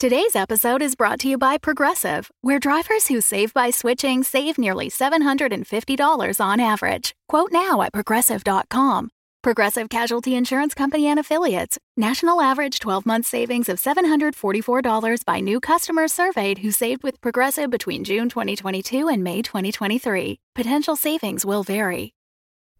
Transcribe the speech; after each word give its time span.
Today's 0.00 0.36
episode 0.36 0.80
is 0.80 0.94
brought 0.94 1.18
to 1.20 1.28
you 1.28 1.36
by 1.36 1.58
Progressive, 1.58 2.30
where 2.40 2.60
drivers 2.60 3.08
who 3.08 3.20
save 3.20 3.52
by 3.52 3.70
switching 3.70 4.22
save 4.22 4.56
nearly 4.56 4.88
$750 4.90 6.40
on 6.40 6.60
average. 6.60 7.16
Quote 7.28 7.50
now 7.50 7.82
at 7.82 7.92
progressive.com. 7.92 9.10
Progressive 9.42 9.88
Casualty 9.88 10.36
Insurance 10.36 10.72
Company 10.72 11.08
and 11.08 11.18
Affiliates. 11.18 11.78
National 11.96 12.40
average 12.40 12.78
12 12.78 13.06
month 13.06 13.26
savings 13.26 13.68
of 13.68 13.78
$744 13.82 15.24
by 15.24 15.40
new 15.40 15.58
customers 15.58 16.12
surveyed 16.12 16.58
who 16.58 16.70
saved 16.70 17.02
with 17.02 17.20
Progressive 17.20 17.68
between 17.68 18.04
June 18.04 18.28
2022 18.28 19.08
and 19.08 19.24
May 19.24 19.42
2023. 19.42 20.38
Potential 20.54 20.94
savings 20.94 21.44
will 21.44 21.64
vary. 21.64 22.14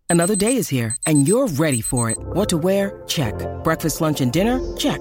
Another 0.08 0.36
day 0.36 0.54
is 0.54 0.68
here, 0.68 0.96
and 1.04 1.26
you're 1.26 1.48
ready 1.48 1.80
for 1.80 2.10
it. 2.10 2.18
What 2.18 2.48
to 2.50 2.58
wear? 2.58 3.02
Check. 3.08 3.34
Breakfast, 3.64 4.00
lunch, 4.00 4.20
and 4.20 4.32
dinner? 4.32 4.76
Check. 4.76 5.00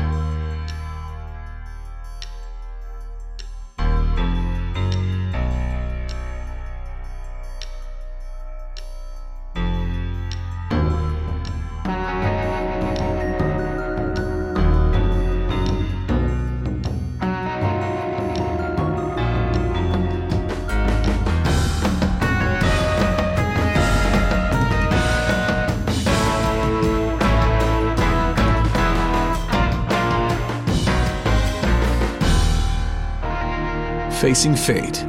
Facing 34.41 34.55
Fate, 34.55 35.05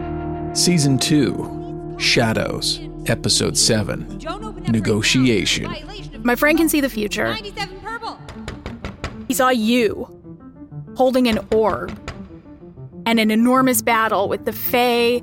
Season 0.55 0.98
2, 0.98 1.94
Shadows, 1.97 2.80
Episode 3.06 3.56
7, 3.56 4.20
Negotiation. 4.69 5.74
My 6.22 6.34
friend 6.36 6.58
can 6.58 6.69
see 6.69 6.83
the 6.83 6.91
future. 6.91 7.34
He 9.28 9.33
saw 9.33 9.48
you 9.48 10.06
holding 10.98 11.28
an 11.28 11.39
orb 11.50 11.98
and 13.06 13.19
an 13.19 13.30
enormous 13.30 13.80
battle 13.80 14.28
with 14.28 14.44
the 14.44 14.52
Fae 14.52 15.22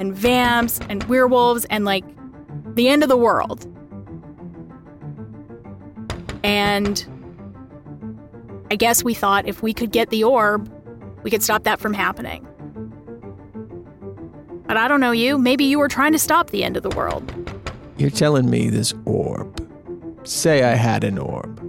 and 0.00 0.14
vamps 0.16 0.80
and 0.88 1.04
werewolves 1.04 1.66
and 1.66 1.84
like 1.84 2.06
the 2.74 2.88
end 2.88 3.02
of 3.02 3.10
the 3.10 3.18
world. 3.18 3.66
And 6.42 7.04
I 8.70 8.76
guess 8.76 9.04
we 9.04 9.12
thought 9.12 9.46
if 9.46 9.62
we 9.62 9.74
could 9.74 9.92
get 9.92 10.08
the 10.08 10.24
orb, 10.24 10.72
we 11.22 11.30
could 11.30 11.42
stop 11.42 11.64
that 11.64 11.80
from 11.80 11.92
happening. 11.92 12.48
But 14.66 14.76
I 14.76 14.88
don't 14.88 15.00
know 15.00 15.12
you. 15.12 15.38
Maybe 15.38 15.64
you 15.64 15.78
were 15.78 15.88
trying 15.88 16.12
to 16.12 16.18
stop 16.18 16.50
the 16.50 16.64
end 16.64 16.76
of 16.76 16.82
the 16.82 16.90
world. 16.90 17.32
You're 17.98 18.10
telling 18.10 18.48
me 18.48 18.70
this 18.70 18.94
orb, 19.04 19.60
say 20.24 20.62
I 20.62 20.74
had 20.74 21.04
an 21.04 21.18
orb, 21.18 21.60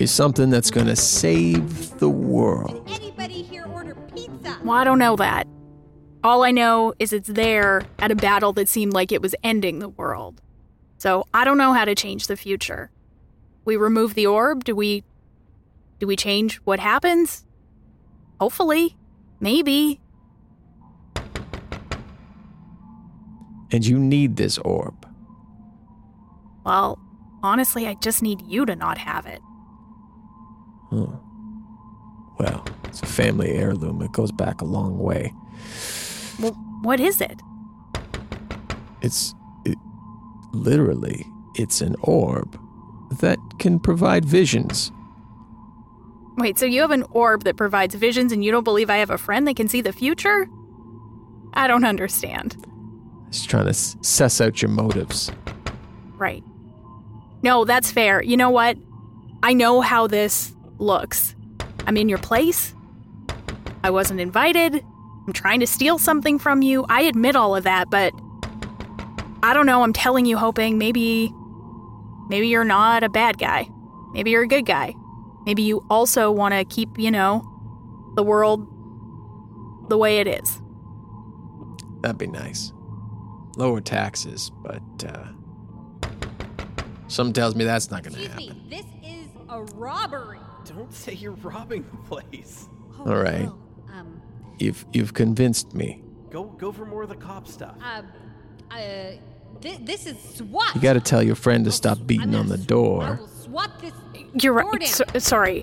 is 0.00 0.10
something 0.10 0.50
that's 0.50 0.70
gonna 0.70 0.96
save 0.96 1.98
the 1.98 2.08
world. 2.10 2.86
Did 2.86 3.00
Anybody 3.00 3.42
here 3.42 3.66
order 3.66 3.94
pizza? 4.14 4.58
Well, 4.64 4.76
I 4.76 4.84
don't 4.84 4.98
know 4.98 5.16
that. 5.16 5.46
All 6.24 6.44
I 6.44 6.50
know 6.50 6.94
is 6.98 7.12
it's 7.12 7.28
there 7.28 7.82
at 7.98 8.10
a 8.10 8.14
battle 8.14 8.52
that 8.52 8.68
seemed 8.68 8.92
like 8.92 9.10
it 9.12 9.22
was 9.22 9.34
ending 9.42 9.78
the 9.78 9.88
world. 9.88 10.40
So 10.98 11.26
I 11.34 11.44
don't 11.44 11.58
know 11.58 11.72
how 11.72 11.84
to 11.84 11.94
change 11.94 12.26
the 12.28 12.36
future. 12.36 12.90
We 13.64 13.76
remove 13.76 14.14
the 14.14 14.26
orb? 14.26 14.64
Do 14.64 14.76
we 14.76 15.04
do 15.98 16.06
we 16.06 16.16
change 16.16 16.56
what 16.64 16.80
happens? 16.80 17.44
Hopefully. 18.40 18.96
Maybe. 19.40 20.00
And 23.72 23.84
you 23.86 23.98
need 23.98 24.36
this 24.36 24.58
orb. 24.58 25.06
Well, 26.64 26.98
honestly, 27.42 27.86
I 27.86 27.94
just 27.94 28.22
need 28.22 28.42
you 28.42 28.66
to 28.66 28.76
not 28.76 28.98
have 28.98 29.26
it. 29.26 29.40
Huh. 30.90 31.06
Well, 32.38 32.66
it's 32.84 33.02
a 33.02 33.06
family 33.06 33.52
heirloom. 33.52 34.02
It 34.02 34.12
goes 34.12 34.30
back 34.30 34.60
a 34.60 34.64
long 34.64 34.98
way. 34.98 35.32
Well, 36.38 36.52
what 36.82 37.00
is 37.00 37.20
it? 37.20 37.40
It's 39.00 39.34
it, 39.64 39.78
literally 40.52 41.24
it's 41.54 41.80
an 41.80 41.96
orb 42.02 42.58
that 43.20 43.38
can 43.58 43.78
provide 43.78 44.24
visions. 44.24 44.90
Wait, 46.36 46.58
so 46.58 46.66
you 46.66 46.80
have 46.80 46.90
an 46.90 47.04
orb 47.10 47.44
that 47.44 47.56
provides 47.56 47.94
visions 47.94 48.32
and 48.32 48.44
you 48.44 48.50
don't 48.50 48.64
believe 48.64 48.88
I 48.88 48.96
have 48.96 49.10
a 49.10 49.18
friend 49.18 49.46
that 49.46 49.56
can 49.56 49.68
see 49.68 49.80
the 49.80 49.92
future? 49.92 50.48
I 51.54 51.66
don't 51.66 51.84
understand. 51.84 52.56
Just 53.32 53.48
trying 53.48 53.66
to 53.66 53.74
suss 53.74 54.40
out 54.40 54.60
your 54.60 54.70
motives. 54.70 55.32
Right. 56.16 56.44
No, 57.42 57.64
that's 57.64 57.90
fair. 57.90 58.22
You 58.22 58.36
know 58.36 58.50
what? 58.50 58.76
I 59.42 59.54
know 59.54 59.80
how 59.80 60.06
this 60.06 60.54
looks. 60.78 61.34
I'm 61.86 61.96
in 61.96 62.08
your 62.08 62.18
place. 62.18 62.74
I 63.82 63.90
wasn't 63.90 64.20
invited. 64.20 64.84
I'm 65.26 65.32
trying 65.32 65.60
to 65.60 65.66
steal 65.66 65.98
something 65.98 66.38
from 66.38 66.62
you. 66.62 66.84
I 66.88 67.02
admit 67.02 67.34
all 67.34 67.56
of 67.56 67.64
that, 67.64 67.90
but 67.90 68.12
I 69.42 69.54
don't 69.54 69.66
know. 69.66 69.82
I'm 69.82 69.92
telling 69.92 70.26
you, 70.26 70.36
hoping 70.36 70.78
maybe, 70.78 71.32
maybe 72.28 72.48
you're 72.48 72.64
not 72.64 73.02
a 73.02 73.08
bad 73.08 73.38
guy. 73.38 73.68
Maybe 74.12 74.30
you're 74.30 74.42
a 74.42 74.48
good 74.48 74.66
guy. 74.66 74.94
Maybe 75.46 75.62
you 75.62 75.84
also 75.90 76.30
want 76.30 76.54
to 76.54 76.64
keep, 76.64 76.98
you 76.98 77.10
know, 77.10 77.42
the 78.14 78.22
world 78.22 78.68
the 79.88 79.96
way 79.96 80.18
it 80.18 80.28
is. 80.28 80.60
That'd 82.02 82.18
be 82.18 82.26
nice. 82.26 82.72
Lower 83.56 83.80
taxes, 83.80 84.50
but 84.62 84.82
uh, 85.06 85.26
something 87.08 87.32
tells 87.32 87.54
me 87.54 87.64
that's 87.64 87.90
not 87.90 88.02
going 88.02 88.14
to 88.14 88.24
Excuse 88.24 88.48
happen. 88.48 88.68
me, 88.68 88.76
this 88.76 88.86
is 89.04 89.26
a 89.48 89.62
robbery. 89.74 90.38
Don't 90.64 90.92
say 90.92 91.12
you're 91.14 91.32
robbing 91.32 91.84
the 91.90 91.96
place. 92.08 92.66
Oh, 92.98 93.10
All 93.10 93.16
right. 93.22 93.42
well, 93.44 93.58
um, 93.92 94.22
You've 94.58 94.84
you've 94.92 95.12
convinced 95.14 95.74
me. 95.74 96.02
Go 96.30 96.44
go 96.44 96.72
for 96.72 96.86
more 96.86 97.02
of 97.02 97.08
the 97.08 97.16
cop 97.16 97.46
stuff. 97.46 97.74
uh, 97.82 98.02
uh, 98.70 99.12
thi- 99.60 99.78
this 99.82 100.06
is 100.06 100.16
SWAT. 100.36 100.74
You 100.74 100.80
got 100.80 100.94
to 100.94 101.00
tell 101.00 101.22
your 101.22 101.34
friend 101.34 101.64
to 101.66 101.72
stop 101.72 101.98
I'm 101.98 102.06
beating 102.06 102.26
gonna 102.30 102.38
on 102.38 102.46
the 102.48 102.54
s- 102.54 102.62
I 102.62 102.66
door, 102.66 103.16
will 103.20 103.26
SWAT 103.28 103.70
this 103.80 103.92
You're 104.42 104.58
door 104.58 104.70
right. 104.70 104.80
down. 104.80 104.88
So, 104.88 105.04
sorry. 105.18 105.62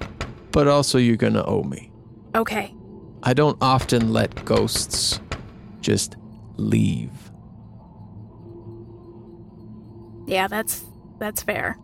but 0.52 0.68
also 0.68 0.98
you're 1.00 1.16
going 1.18 1.34
to 1.34 1.46
owe 1.46 1.64
me. 1.64 1.92
Okay. 2.36 2.76
I 3.24 3.34
don't 3.34 3.58
often 3.62 4.14
let 4.14 4.46
ghosts 4.46 5.20
just 5.82 6.18
leave. 6.58 7.10
Yeah, 10.30 10.48
that's 10.48 10.86
that's 11.18 11.42
fair. 11.42 11.78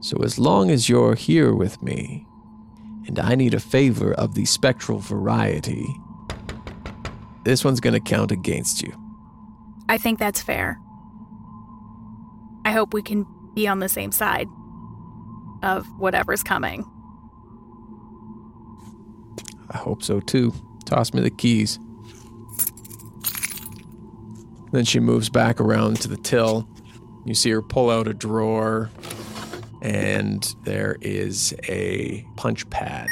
So 0.00 0.16
as 0.22 0.38
long 0.38 0.70
as 0.70 0.88
you're 0.88 1.16
here 1.16 1.52
with 1.54 1.82
me, 1.82 2.24
and 3.06 3.18
I 3.18 3.34
need 3.34 3.52
a 3.52 3.60
favor 3.60 4.14
of 4.14 4.34
the 4.34 4.44
spectral 4.44 5.00
variety, 5.00 5.86
this 7.44 7.64
one's 7.64 7.80
going 7.80 7.94
to 7.94 8.00
count 8.00 8.30
against 8.30 8.80
you. 8.80 8.92
I 9.88 9.98
think 9.98 10.20
that's 10.20 10.40
fair. 10.40 10.78
I 12.64 12.70
hope 12.70 12.94
we 12.94 13.02
can 13.02 13.26
be 13.54 13.66
on 13.66 13.80
the 13.80 13.88
same 13.88 14.12
side 14.12 14.46
of 15.64 15.84
whatever's 15.98 16.44
coming. 16.44 16.84
I 19.70 19.78
hope 19.78 20.04
so 20.04 20.20
too. 20.20 20.52
Toss 20.84 21.12
me 21.12 21.20
the 21.22 21.30
keys. 21.30 21.80
Then 24.70 24.84
she 24.84 25.00
moves 25.00 25.28
back 25.28 25.60
around 25.60 26.00
to 26.02 26.08
the 26.08 26.16
till. 26.16 26.68
You 27.24 27.34
see 27.34 27.50
her 27.50 27.62
pull 27.62 27.88
out 27.88 28.08
a 28.08 28.14
drawer, 28.14 28.90
and 29.80 30.42
there 30.64 30.96
is 31.00 31.54
a 31.68 32.26
punch 32.36 32.68
pad. 32.70 33.08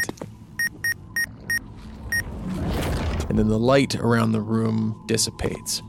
And 3.28 3.38
then 3.38 3.48
the 3.48 3.58
light 3.58 3.94
around 3.94 4.32
the 4.32 4.40
room 4.40 5.00
dissipates. 5.06 5.82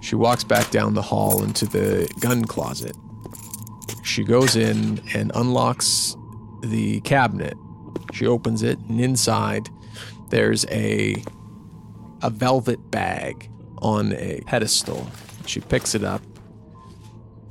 She 0.00 0.16
walks 0.16 0.42
back 0.44 0.70
down 0.70 0.94
the 0.94 1.02
hall 1.02 1.44
into 1.44 1.64
the 1.64 2.12
gun 2.20 2.44
closet. 2.44 2.96
She 4.02 4.24
goes 4.24 4.56
in 4.56 5.00
and 5.14 5.30
unlocks 5.34 6.16
the 6.60 7.00
cabinet 7.00 7.56
She 8.12 8.26
opens 8.26 8.62
it, 8.62 8.78
and 8.88 9.00
inside 9.00 9.70
there's 10.28 10.66
a 10.66 11.24
a 12.22 12.30
velvet 12.30 12.90
bag 12.90 13.50
on 13.78 14.12
a 14.12 14.40
pedestal. 14.46 15.06
She 15.46 15.60
picks 15.60 15.94
it 15.94 16.04
up 16.04 16.22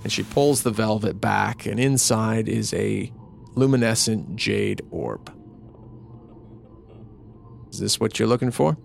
and 0.04 0.12
she 0.12 0.24
pulls 0.24 0.64
the 0.64 0.72
velvet 0.72 1.22
back, 1.22 1.66
and 1.66 1.80
inside 1.80 2.50
is 2.50 2.74
a 2.74 3.12
luminescent 3.54 4.36
jade 4.36 4.82
orb. 4.90 5.32
Is 7.70 7.80
this 7.80 8.00
what 8.00 8.18
you're 8.18 8.28
looking 8.28 8.52
for? 8.52 8.78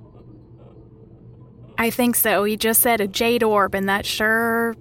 I 1.78 1.90
think 1.90 2.16
so. 2.16 2.44
He 2.44 2.56
just 2.56 2.82
said 2.82 3.00
a 3.00 3.08
jade 3.08 3.42
orb, 3.42 3.74
and 3.74 3.88
that 3.88 4.04
sure, 4.04 4.76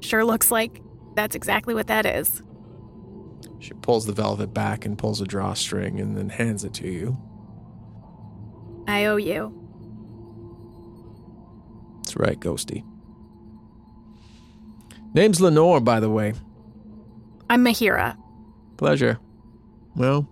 sure 0.00 0.24
looks 0.24 0.50
like 0.50 0.80
that's 1.14 1.36
exactly 1.36 1.74
what 1.74 1.86
that 1.86 2.04
is. 2.04 2.42
She 3.58 3.72
pulls 3.74 4.06
the 4.06 4.12
velvet 4.12 4.52
back 4.52 4.84
and 4.84 4.98
pulls 4.98 5.20
a 5.20 5.24
drawstring 5.24 5.98
and 6.00 6.16
then 6.16 6.28
hands 6.28 6.64
it 6.64 6.74
to 6.74 6.88
you. 6.88 7.16
I 8.86 9.06
owe 9.06 9.16
you. 9.16 9.65
That's 12.06 12.16
right, 12.16 12.38
Ghosty. 12.38 12.84
Name's 15.12 15.40
Leonor, 15.40 15.80
by 15.80 15.98
the 15.98 16.08
way. 16.08 16.34
I'm 17.50 17.64
Mahira. 17.64 18.16
Pleasure. 18.76 19.18
Well, 19.96 20.28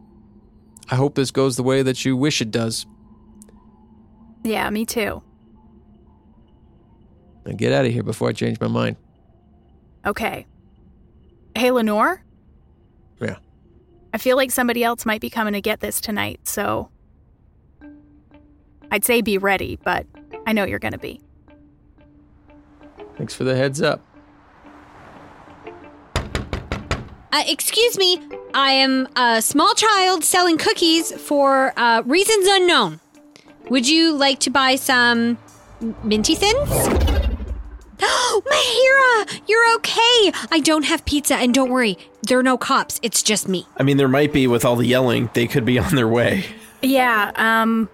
I 0.88 0.94
hope 0.94 1.16
this 1.16 1.32
goes 1.32 1.56
the 1.56 1.64
way 1.64 1.82
that 1.82 2.04
you 2.04 2.16
wish 2.16 2.40
it 2.40 2.52
does. 2.52 2.86
Yeah, 4.44 4.70
me 4.70 4.86
too. 4.86 5.20
Now 7.44 7.56
get 7.56 7.72
out 7.72 7.86
of 7.86 7.92
here 7.92 8.04
before 8.04 8.28
I 8.28 8.32
change 8.32 8.60
my 8.60 8.68
mind. 8.68 8.94
Okay. 10.06 10.46
Hey, 11.56 11.72
Leonor? 11.72 12.22
Yeah. 13.20 13.38
I 14.12 14.18
feel 14.18 14.36
like 14.36 14.52
somebody 14.52 14.84
else 14.84 15.04
might 15.04 15.20
be 15.20 15.28
coming 15.28 15.54
to 15.54 15.60
get 15.60 15.80
this 15.80 16.00
tonight, 16.00 16.38
so. 16.44 16.88
I'd 18.92 19.04
say 19.04 19.22
be 19.22 19.38
ready, 19.38 19.76
but 19.82 20.06
I 20.46 20.52
know 20.52 20.62
you're 20.62 20.78
gonna 20.78 20.98
be. 20.98 21.20
Thanks 23.16 23.34
for 23.34 23.44
the 23.44 23.54
heads 23.56 23.80
up. 23.82 24.00
Uh, 27.32 27.42
excuse 27.48 27.98
me, 27.98 28.20
I 28.54 28.70
am 28.72 29.08
a 29.16 29.42
small 29.42 29.74
child 29.74 30.22
selling 30.24 30.56
cookies 30.56 31.10
for 31.12 31.72
uh, 31.76 32.02
reasons 32.06 32.46
unknown. 32.48 33.00
Would 33.70 33.88
you 33.88 34.12
like 34.12 34.38
to 34.40 34.50
buy 34.50 34.76
some 34.76 35.38
minty 36.02 36.34
thins? 36.34 36.70
Oh, 38.06 38.42
Mahira, 38.46 39.40
you're 39.48 39.74
okay. 39.76 40.32
I 40.50 40.60
don't 40.60 40.82
have 40.82 41.04
pizza, 41.06 41.36
and 41.36 41.54
don't 41.54 41.70
worry, 41.70 41.96
there 42.22 42.38
are 42.38 42.42
no 42.42 42.58
cops. 42.58 42.98
It's 43.02 43.22
just 43.22 43.48
me. 43.48 43.66
I 43.78 43.82
mean, 43.82 43.96
there 43.96 44.08
might 44.08 44.30
be 44.32 44.46
with 44.46 44.64
all 44.64 44.76
the 44.76 44.84
yelling. 44.84 45.30
They 45.32 45.46
could 45.46 45.64
be 45.64 45.78
on 45.78 45.94
their 45.94 46.08
way. 46.08 46.44
Yeah, 46.82 47.30
um. 47.36 47.88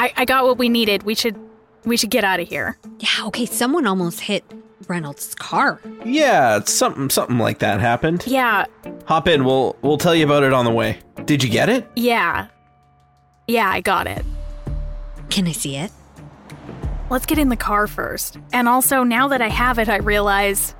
I, 0.00 0.12
I 0.16 0.24
got 0.24 0.44
what 0.44 0.58
we 0.58 0.68
needed. 0.68 1.04
We 1.04 1.14
should. 1.14 1.36
We 1.86 1.96
should 1.96 2.10
get 2.10 2.24
out 2.24 2.40
of 2.40 2.48
here. 2.48 2.76
Yeah, 2.98 3.26
okay, 3.28 3.46
someone 3.46 3.86
almost 3.86 4.20
hit 4.20 4.44
Reynolds' 4.88 5.34
car. 5.34 5.80
Yeah, 6.04 6.60
something 6.64 7.08
something 7.08 7.38
like 7.38 7.60
that 7.60 7.80
happened. 7.80 8.24
Yeah, 8.26 8.66
Hop 9.06 9.28
in. 9.28 9.44
We'll 9.44 9.76
we'll 9.82 9.98
tell 9.98 10.14
you 10.14 10.24
about 10.24 10.42
it 10.42 10.52
on 10.52 10.64
the 10.64 10.70
way. 10.70 10.98
Did 11.24 11.42
you 11.42 11.48
get 11.48 11.68
it? 11.68 11.88
yeah. 11.96 12.48
Yeah, 13.48 13.70
I 13.70 13.80
got 13.80 14.08
it. 14.08 14.24
Can 15.30 15.46
I 15.46 15.52
see 15.52 15.76
it? 15.76 15.92
Let's 17.10 17.26
get 17.26 17.38
in 17.38 17.48
the 17.48 17.56
car 17.56 17.86
first. 17.86 18.38
And 18.52 18.68
also, 18.68 19.04
now 19.04 19.28
that 19.28 19.40
I 19.40 19.48
have 19.48 19.78
it, 19.78 19.88
I 19.88 19.98
realize. 19.98 20.72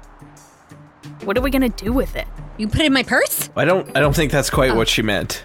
What 1.23 1.38
are 1.38 1.41
we 1.41 1.50
gonna 1.50 1.69
do 1.69 1.93
with 1.93 2.17
it? 2.17 2.26
You 2.59 2.67
put 2.67 2.81
it 2.81 2.87
in 2.87 2.93
my 2.93 3.05
purse? 3.05 3.50
I 3.55 3.64
don't 3.64 3.97
I 3.97 4.00
don't 4.00 4.17
think 4.17 4.32
that's 4.32 4.50
quite 4.50 4.73
oh. 4.73 4.75
what 4.75 4.88
she 4.88 5.02
meant. 5.02 5.44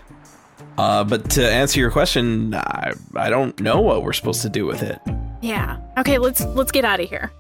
Uh, 0.78 1.04
but 1.04 1.30
to 1.32 1.48
answer 1.48 1.80
your 1.80 1.92
question, 1.92 2.56
I 2.56 2.94
I 3.16 3.30
don't 3.30 3.60
know 3.60 3.82
what 3.82 4.04
we're 4.04 4.14
supposed 4.14 4.42
to 4.44 4.50
do 4.50 4.66
with 4.66 4.82
it. 4.82 5.00
Yeah. 5.42 5.78
Okay, 5.98 6.18
let's 6.18 6.44
let's 6.46 6.72
get 6.72 6.86
out 6.86 7.00
of 7.00 7.10
here. 7.10 7.32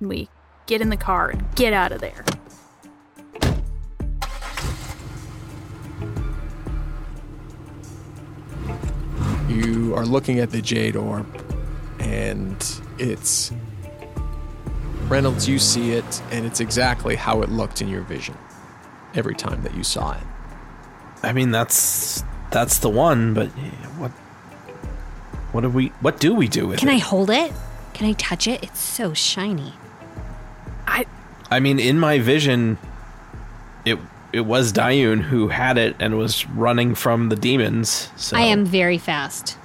We 0.00 0.28
get 0.66 0.80
in 0.80 0.88
the 0.90 0.96
car 0.96 1.30
and 1.30 1.44
get 1.54 1.72
out 1.72 1.92
of 1.92 2.00
there. 2.00 2.24
You 9.48 9.94
are 9.94 10.04
looking 10.04 10.40
at 10.40 10.50
the 10.50 10.60
jade 10.60 10.94
orb, 10.94 11.26
and 11.98 12.56
it's 12.98 13.52
Reynolds. 15.08 15.48
You 15.48 15.58
see 15.58 15.92
it, 15.92 16.22
and 16.30 16.44
it's 16.44 16.60
exactly 16.60 17.16
how 17.16 17.42
it 17.42 17.48
looked 17.48 17.80
in 17.80 17.88
your 17.88 18.02
vision 18.02 18.36
every 19.14 19.34
time 19.34 19.62
that 19.62 19.74
you 19.74 19.82
saw 19.82 20.12
it. 20.12 20.22
I 21.22 21.32
mean, 21.32 21.50
that's 21.50 22.22
that's 22.50 22.78
the 22.78 22.88
one. 22.90 23.34
But 23.34 23.48
what 23.98 24.10
what 25.52 25.62
do 25.62 25.70
we 25.70 25.88
what 26.00 26.20
do 26.20 26.34
we 26.34 26.48
do 26.48 26.66
with 26.66 26.78
Can 26.78 26.88
it? 26.88 26.92
Can 26.92 27.00
I 27.00 27.04
hold 27.04 27.30
it? 27.30 27.52
Can 27.94 28.06
I 28.06 28.12
touch 28.12 28.46
it? 28.46 28.62
It's 28.62 28.80
so 28.80 29.14
shiny. 29.14 29.72
I 30.86 31.06
I 31.50 31.60
mean, 31.60 31.78
in 31.78 31.98
my 31.98 32.18
vision, 32.18 32.78
it 33.84 33.98
it 34.32 34.42
was 34.42 34.72
Daeun 34.72 35.22
who 35.22 35.48
had 35.48 35.78
it 35.78 35.96
and 35.98 36.18
was 36.18 36.46
running 36.48 36.94
from 36.94 37.28
the 37.28 37.36
demons. 37.36 38.10
So 38.16 38.36
I 38.36 38.42
am 38.42 38.64
very 38.64 38.98
fast. 38.98 39.56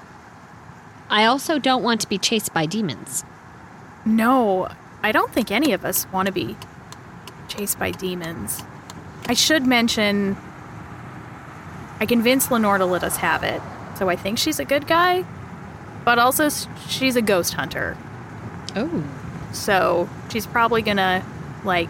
I 1.10 1.26
also 1.26 1.60
don't 1.60 1.84
want 1.84 2.02
to 2.02 2.10
be 2.10 2.18
chased 2.18 2.54
by 2.54 2.66
demons. 2.66 3.24
no, 4.06 4.70
I 5.04 5.12
don't 5.12 5.32
think 5.34 5.52
any 5.52 5.74
of 5.74 5.84
us 5.84 6.08
want 6.14 6.28
to 6.28 6.32
be 6.32 6.56
chased 7.50 7.78
by 7.78 7.92
demons. 7.92 8.64
I 9.28 9.34
should 9.34 9.68
mention 9.68 10.38
I 12.04 12.06
convinced 12.06 12.52
Leonor 12.52 12.80
to 12.80 12.86
let 12.86 13.02
us 13.02 13.16
have 13.16 13.44
it, 13.44 13.62
so 13.98 14.10
I 14.10 14.18
think 14.18 14.38
she's 14.38 14.60
a 14.60 14.66
good 14.66 14.88
guy, 14.88 15.24
but 16.04 16.20
also 16.20 16.50
she's 16.90 17.16
a 17.16 17.22
ghost 17.22 17.54
hunter. 17.54 17.96
Oh. 18.76 19.06
So 19.54 20.10
she's 20.30 20.46
probably 20.46 20.82
gonna 20.82 21.24
like 21.64 21.88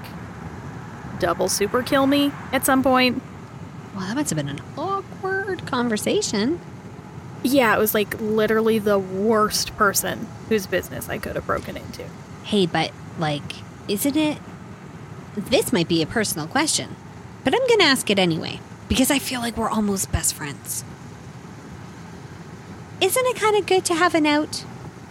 double 1.17 1.49
super 1.49 1.81
kill 1.81 2.05
me 2.05 2.31
at 2.51 2.63
some 2.63 2.83
point. 2.83 3.23
Well, 3.95 4.05
that 4.05 4.15
must 4.15 4.29
have 4.29 4.37
been 4.37 4.49
an 4.49 4.61
awkward 4.77 5.65
conversation. 5.65 6.59
Yeah, 7.41 7.75
it 7.75 7.79
was 7.79 7.95
like 7.95 8.21
literally 8.21 8.77
the 8.77 8.99
worst 8.99 9.75
person 9.77 10.27
whose 10.47 10.67
business 10.67 11.09
I 11.09 11.17
could 11.17 11.35
have 11.35 11.47
broken 11.47 11.75
into. 11.75 12.05
Hey, 12.43 12.67
but, 12.67 12.91
like, 13.17 13.63
isn't 13.87 14.15
it. 14.15 14.37
This 15.35 15.73
might 15.73 15.87
be 15.87 16.03
a 16.03 16.05
personal 16.05 16.45
question, 16.45 16.95
but 17.43 17.55
I'm 17.55 17.67
gonna 17.67 17.85
ask 17.89 18.11
it 18.11 18.19
anyway, 18.19 18.59
because 18.93 19.09
I 19.09 19.17
feel 19.17 19.41
like 19.41 19.57
we're 19.57 19.71
almost 19.71 20.11
best 20.11 20.35
friends. 20.35 20.85
Isn't 23.01 23.25
it 23.25 23.35
kind 23.37 23.57
of 23.57 23.65
good 23.65 23.85
to 23.85 23.95
have 23.95 24.13
an 24.13 24.27
out? 24.27 24.63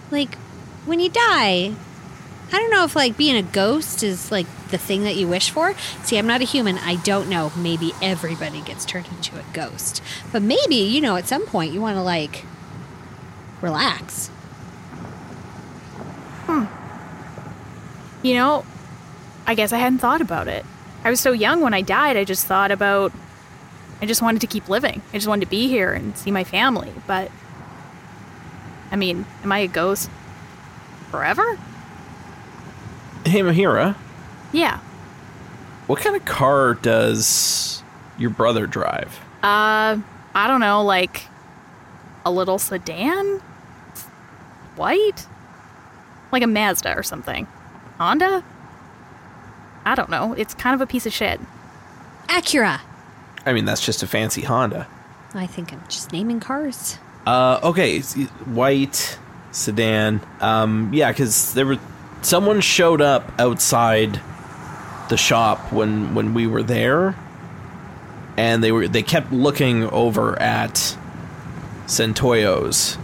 Like, 0.08 0.36
when 0.86 1.00
you 1.00 1.08
die, 1.08 1.74
I 2.52 2.58
don't 2.58 2.70
know 2.70 2.84
if, 2.84 2.94
like, 2.94 3.16
being 3.16 3.34
a 3.34 3.42
ghost 3.42 4.04
is, 4.04 4.30
like, 4.30 4.46
the 4.68 4.78
thing 4.78 5.02
that 5.02 5.16
you 5.16 5.26
wish 5.26 5.50
for. 5.50 5.74
See, 6.04 6.16
I'm 6.16 6.28
not 6.28 6.40
a 6.40 6.44
human. 6.44 6.78
I 6.78 6.94
don't 6.94 7.28
know. 7.28 7.50
Maybe 7.56 7.90
everybody 8.00 8.60
gets 8.60 8.84
turned 8.84 9.08
into 9.08 9.36
a 9.36 9.42
ghost. 9.52 10.00
But 10.30 10.42
maybe, 10.42 10.76
you 10.76 11.00
know, 11.00 11.16
at 11.16 11.26
some 11.26 11.44
point 11.44 11.72
you 11.72 11.80
want 11.80 11.96
to, 11.96 12.02
like, 12.02 12.44
relax. 13.60 14.28
Hmm. 16.46 16.66
You 18.24 18.34
know, 18.34 18.64
I 19.44 19.56
guess 19.56 19.72
I 19.72 19.78
hadn't 19.78 19.98
thought 19.98 20.20
about 20.20 20.46
it. 20.46 20.64
I 21.02 21.10
was 21.10 21.18
so 21.18 21.32
young 21.32 21.62
when 21.62 21.74
I 21.74 21.80
died, 21.80 22.16
I 22.16 22.22
just 22.22 22.46
thought 22.46 22.70
about. 22.70 23.10
I 24.02 24.06
just 24.06 24.20
wanted 24.20 24.40
to 24.40 24.46
keep 24.48 24.68
living. 24.68 25.00
I 25.10 25.16
just 25.16 25.28
wanted 25.28 25.44
to 25.44 25.50
be 25.50 25.68
here 25.68 25.92
and 25.92 26.16
see 26.18 26.30
my 26.30 26.44
family, 26.44 26.92
but. 27.06 27.30
I 28.90 28.96
mean, 28.96 29.24
am 29.42 29.50
I 29.52 29.60
a 29.60 29.68
ghost 29.68 30.10
forever? 31.10 31.56
Hey, 33.24 33.40
Mahira, 33.40 33.94
Yeah. 34.52 34.80
what 35.86 36.00
kind 36.00 36.14
of 36.14 36.24
car 36.26 36.74
does 36.74 37.82
your 38.18 38.28
brother 38.28 38.66
drive? 38.66 39.18
Uh, 39.42 39.96
I 40.34 40.46
don't 40.46 40.60
know, 40.60 40.82
like 40.84 41.22
a 42.26 42.30
little 42.30 42.58
sedan? 42.58 43.40
White? 44.76 45.26
Like 46.32 46.42
a 46.42 46.46
Mazda 46.46 46.94
or 46.94 47.02
something. 47.02 47.46
Honda? 47.98 48.44
I 49.86 49.94
don't 49.94 50.10
know. 50.10 50.34
It's 50.34 50.52
kind 50.52 50.74
of 50.74 50.80
a 50.82 50.86
piece 50.86 51.06
of 51.06 51.12
shit. 51.14 51.40
Acura. 52.28 52.80
I 53.44 53.52
mean, 53.52 53.64
that's 53.64 53.84
just 53.84 54.02
a 54.02 54.06
fancy 54.06 54.42
Honda. 54.42 54.86
I 55.34 55.46
think 55.46 55.72
I'm 55.72 55.82
just 55.88 56.12
naming 56.12 56.40
cars. 56.40 56.98
Uh, 57.26 57.60
okay, 57.62 58.00
white 58.00 59.18
sedan. 59.52 60.20
Um, 60.40 60.90
yeah, 60.92 61.10
because 61.10 61.54
there 61.54 61.66
were 61.66 61.78
someone 62.22 62.60
showed 62.60 63.00
up 63.00 63.32
outside 63.38 64.20
the 65.08 65.16
shop 65.16 65.72
when 65.72 66.14
when 66.14 66.34
we 66.34 66.46
were 66.46 66.62
there, 66.62 67.16
and 68.36 68.62
they 68.62 68.72
were 68.72 68.88
they 68.88 69.02
kept 69.02 69.32
looking 69.32 69.84
over 69.90 70.40
at 70.40 70.96
Santoyo's. 71.86 72.98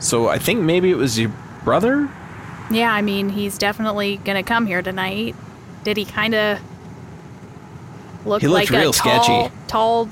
So 0.00 0.28
I 0.28 0.38
think 0.38 0.60
maybe 0.60 0.90
it 0.90 0.96
was 0.96 1.18
your 1.18 1.32
brother. 1.64 2.08
Yeah, 2.70 2.92
I 2.92 3.02
mean, 3.02 3.28
he's 3.28 3.58
definitely 3.58 4.18
gonna 4.18 4.42
come 4.42 4.66
here 4.66 4.82
tonight. 4.82 5.34
Did 5.84 5.96
he 5.96 6.04
kind 6.04 6.34
of 6.34 6.58
look 8.28 8.40
He 8.42 8.48
looked 8.48 8.70
like 8.70 8.80
real 8.80 8.90
a 8.90 8.92
tall, 8.92 9.24
sketchy. 9.24 9.54
tall 9.66 10.08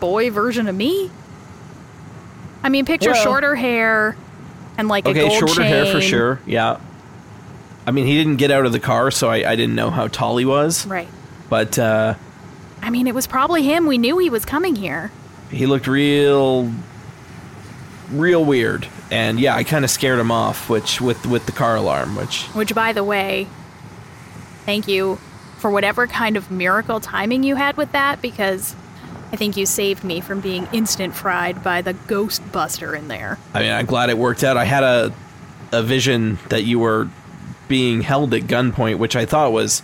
boy 0.00 0.30
version 0.30 0.68
of 0.68 0.74
me. 0.74 1.10
I 2.62 2.68
mean, 2.68 2.84
picture 2.86 3.10
Well- 3.12 3.22
shorter 3.22 3.54
hair 3.56 4.16
and 4.78 4.88
like 4.88 5.06
a 5.06 5.10
Okay, 5.10 5.28
gold 5.28 5.32
shorter 5.38 5.62
hair 5.62 5.86
for 5.86 6.00
sure. 6.00 6.40
Yeah. 6.46 6.78
I 7.86 7.90
mean, 7.92 8.06
he 8.06 8.16
didn't 8.16 8.36
get 8.36 8.50
out 8.50 8.66
of 8.66 8.72
the 8.72 8.80
car, 8.80 9.10
so 9.10 9.28
I, 9.30 9.50
I 9.50 9.56
didn't 9.56 9.74
know 9.74 9.90
how 9.90 10.06
tall 10.08 10.36
he 10.36 10.44
was. 10.44 10.86
Right. 10.86 11.08
But 11.48 11.78
uh, 11.78 12.14
I 12.82 12.90
mean, 12.90 13.06
it 13.06 13.14
was 13.14 13.26
probably 13.26 13.62
him. 13.62 13.86
We 13.86 13.98
knew 13.98 14.18
he 14.18 14.30
was 14.30 14.44
coming 14.44 14.76
here. 14.76 15.10
he 15.50 15.66
looked 15.66 15.86
real, 15.86 16.70
real 18.12 18.44
weird. 18.44 18.86
And 19.10 19.40
yeah, 19.40 19.56
I 19.56 19.64
kind 19.64 19.84
of 19.84 19.90
scared 19.90 20.18
him 20.20 20.30
off, 20.30 20.68
which 20.70 21.00
with 21.00 21.26
with 21.26 21.46
the 21.46 21.52
car 21.52 21.74
alarm, 21.76 22.14
which 22.16 22.44
Which, 22.54 22.74
by 22.74 22.92
the 22.92 23.02
way, 23.02 23.48
thank 24.66 24.86
you 24.86 25.18
for 25.60 25.70
whatever 25.70 26.06
kind 26.06 26.36
of 26.36 26.50
miracle 26.50 27.00
timing 27.00 27.42
you 27.42 27.56
had 27.56 27.76
with 27.76 27.92
that 27.92 28.20
because 28.20 28.74
I 29.32 29.36
think 29.36 29.56
you 29.56 29.66
saved 29.66 30.02
me 30.02 30.20
from 30.20 30.40
being 30.40 30.66
instant 30.72 31.14
fried 31.14 31.62
by 31.62 31.82
the 31.82 31.92
ghost 31.92 32.50
buster 32.50 32.94
in 32.94 33.08
there. 33.08 33.38
I 33.54 33.60
mean, 33.60 33.72
I'm 33.72 33.86
glad 33.86 34.10
it 34.10 34.18
worked 34.18 34.42
out. 34.42 34.56
I 34.56 34.64
had 34.64 34.82
a 34.82 35.12
a 35.72 35.82
vision 35.82 36.38
that 36.48 36.64
you 36.64 36.78
were 36.78 37.08
being 37.68 38.00
held 38.02 38.34
at 38.34 38.42
gunpoint, 38.42 38.98
which 38.98 39.14
I 39.14 39.24
thought 39.24 39.52
was 39.52 39.82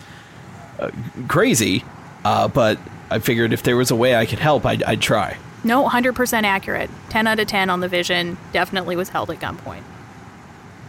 uh, 0.79 0.91
crazy. 1.29 1.85
Uh, 2.25 2.49
but 2.49 2.79
I 3.11 3.21
figured 3.21 3.53
if 3.53 3.63
there 3.63 3.77
was 3.77 3.91
a 3.91 3.97
way 3.97 4.17
I 4.17 4.27
could 4.27 4.41
help, 4.41 4.67
I'd, 4.67 4.83
I'd 4.83 5.01
try. 5.01 5.37
No, 5.63 5.89
100% 5.89 6.43
accurate. 6.43 6.91
10 7.11 7.27
out 7.27 7.39
of 7.39 7.47
10 7.47 7.71
on 7.71 7.81
the 7.81 7.89
vision. 7.89 8.37
Definitely 8.53 8.97
was 8.97 9.11
held 9.11 9.31
at 9.31 9.39
gunpoint. 9.39 9.83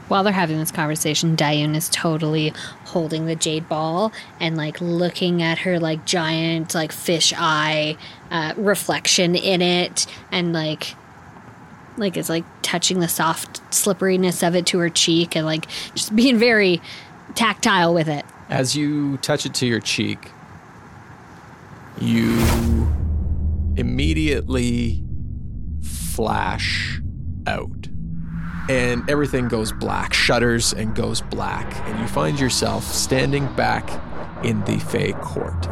While 0.08 0.24
they're 0.24 0.34
having 0.34 0.58
this 0.58 0.72
conversation, 0.72 1.36
Daeun 1.36 1.76
is 1.76 1.90
totally 1.90 2.54
holding 2.86 3.26
the 3.26 3.36
jade 3.36 3.68
ball 3.68 4.14
and 4.40 4.56
like 4.56 4.80
looking 4.80 5.42
at 5.42 5.60
her 5.60 5.80
like 5.80 6.06
giant 6.06 6.74
like 6.74 6.92
fish 6.92 7.34
eye 7.36 7.98
uh, 8.32 8.54
reflection 8.56 9.36
in 9.36 9.62
it, 9.62 10.06
and 10.32 10.54
like 10.54 10.96
like 11.98 12.16
it's 12.16 12.30
like 12.30 12.46
touching 12.62 13.00
the 13.00 13.08
soft 13.08 13.62
slipperiness 13.74 14.44
of 14.44 14.56
it 14.56 14.66
to 14.68 14.80
her 14.80 14.90
cheek, 14.90 15.36
and 15.36 15.46
like 15.46 15.68
just 15.94 16.16
being 16.16 16.38
very 16.38 16.82
tactile 17.36 17.94
with 17.94 18.08
it. 18.08 18.26
As 18.50 18.76
you 18.76 19.18
touch 19.18 19.46
it 19.46 19.54
to 19.56 19.66
your 19.66 19.82
cheek, 19.82 20.32
you 22.00 22.38
immediately 23.76 25.04
flash 25.82 27.02
out. 27.46 27.77
And 28.70 29.10
everything 29.10 29.48
goes 29.48 29.72
black, 29.72 30.14
shudders 30.14 30.74
and 30.74 30.94
goes 30.94 31.22
black. 31.22 31.74
And 31.88 32.00
you 32.00 32.08
find 32.08 32.40
yourself 32.40 32.84
standing 32.84 33.48
back 33.56 33.90
in 34.44 34.64
the 34.66 34.78
Fae 34.80 35.14
court. 35.14 35.68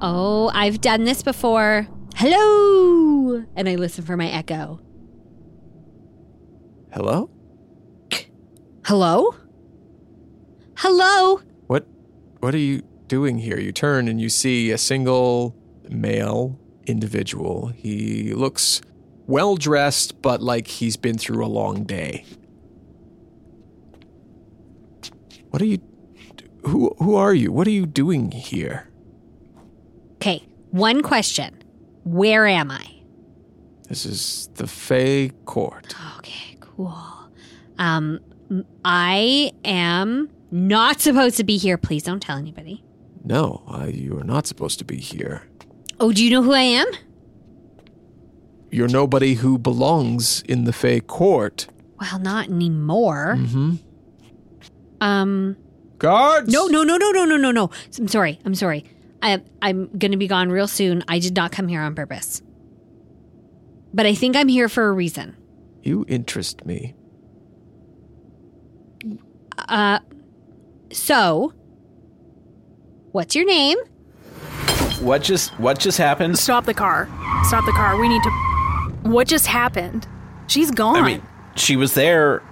Oh, 0.00 0.50
I've 0.54 0.80
done 0.80 1.04
this 1.04 1.22
before. 1.22 1.86
Hello, 2.16 3.44
and 3.54 3.68
I 3.68 3.76
listen 3.76 4.04
for 4.04 4.16
my 4.16 4.28
echo. 4.28 4.80
Hello? 6.92 7.30
Hello, 8.84 9.34
hello. 10.78 11.40
What 11.66 11.86
what 12.40 12.54
are 12.54 12.58
you 12.58 12.82
doing 13.06 13.38
here? 13.38 13.58
You 13.60 13.70
turn 13.70 14.08
and 14.08 14.20
you 14.20 14.28
see 14.30 14.70
a 14.70 14.78
single 14.78 15.54
male 15.90 16.58
individual. 16.86 17.68
He 17.68 18.32
looks 18.32 18.80
well 19.28 19.54
dressed, 19.54 20.20
but 20.20 20.42
like 20.42 20.66
he's 20.66 20.96
been 20.96 21.16
through 21.16 21.44
a 21.44 21.46
long 21.46 21.84
day. 21.84 22.24
What 25.50 25.62
are 25.62 25.66
you 25.66 25.78
who 26.64 26.94
who 26.98 27.14
are 27.14 27.32
you? 27.32 27.52
What 27.52 27.68
are 27.68 27.70
you 27.72 27.86
doing 27.86 28.32
here? 28.32 28.88
Okay, 30.14 30.42
one 30.70 31.02
question. 31.02 31.62
Where 32.04 32.46
am 32.46 32.72
I? 32.72 32.84
This 33.88 34.04
is 34.04 34.50
the 34.54 34.66
Fae 34.66 35.30
court. 35.44 35.94
Okay, 36.18 36.56
cool. 36.60 37.30
Um, 37.78 38.20
I 38.84 39.52
am 39.64 40.30
not 40.50 41.00
supposed 41.00 41.36
to 41.36 41.44
be 41.44 41.56
here. 41.56 41.78
Please 41.78 42.02
don't 42.02 42.20
tell 42.20 42.36
anybody. 42.36 42.82
No, 43.24 43.62
uh, 43.68 43.86
you 43.86 44.18
are 44.18 44.24
not 44.24 44.46
supposed 44.46 44.78
to 44.80 44.84
be 44.84 44.96
here. 44.96 45.46
Oh, 46.00 46.12
do 46.12 46.24
you 46.24 46.30
know 46.30 46.42
who 46.42 46.52
I 46.52 46.60
am? 46.60 46.86
You're 48.70 48.88
nobody 48.88 49.34
who 49.34 49.58
belongs 49.58 50.42
in 50.42 50.64
the 50.64 50.72
Fae 50.72 51.00
court. 51.00 51.68
Well, 52.00 52.18
not 52.18 52.48
anymore. 52.48 53.36
Mm-hmm. 53.38 53.76
Um, 55.00 55.56
Guards! 55.98 56.52
no, 56.52 56.66
no, 56.66 56.84
no, 56.84 56.96
no, 56.96 57.10
no, 57.10 57.24
no, 57.24 57.36
no, 57.36 57.50
no. 57.50 57.70
I'm 57.98 58.08
sorry. 58.08 58.38
I'm 58.44 58.54
sorry. 58.54 58.84
I, 59.22 59.42
I'm 59.62 59.88
going 59.98 60.12
to 60.12 60.16
be 60.16 60.28
gone 60.28 60.50
real 60.50 60.68
soon. 60.68 61.02
I 61.08 61.18
did 61.18 61.34
not 61.34 61.50
come 61.50 61.66
here 61.66 61.80
on 61.80 61.94
purpose. 61.94 62.42
But 63.92 64.06
I 64.06 64.14
think 64.14 64.36
I'm 64.36 64.48
here 64.48 64.68
for 64.68 64.88
a 64.88 64.92
reason. 64.92 65.36
You 65.82 66.04
interest 66.08 66.64
me. 66.66 66.94
Uh, 69.56 69.98
so, 70.92 71.52
what's 73.12 73.34
your 73.34 73.44
name? 73.44 73.78
What 75.00 75.22
just 75.22 75.50
what 75.58 75.78
just 75.78 75.98
happened? 75.98 76.38
Stop 76.38 76.64
the 76.64 76.74
car. 76.74 77.08
Stop 77.44 77.64
the 77.64 77.72
car. 77.72 77.98
We 77.98 78.08
need 78.08 78.22
to. 78.22 78.47
What 79.02 79.28
just 79.28 79.46
happened? 79.46 80.06
She's 80.46 80.70
gone. 80.70 80.96
I 80.96 81.02
mean, 81.02 81.22
she 81.56 81.76
was 81.76 81.94
there, 81.94 82.42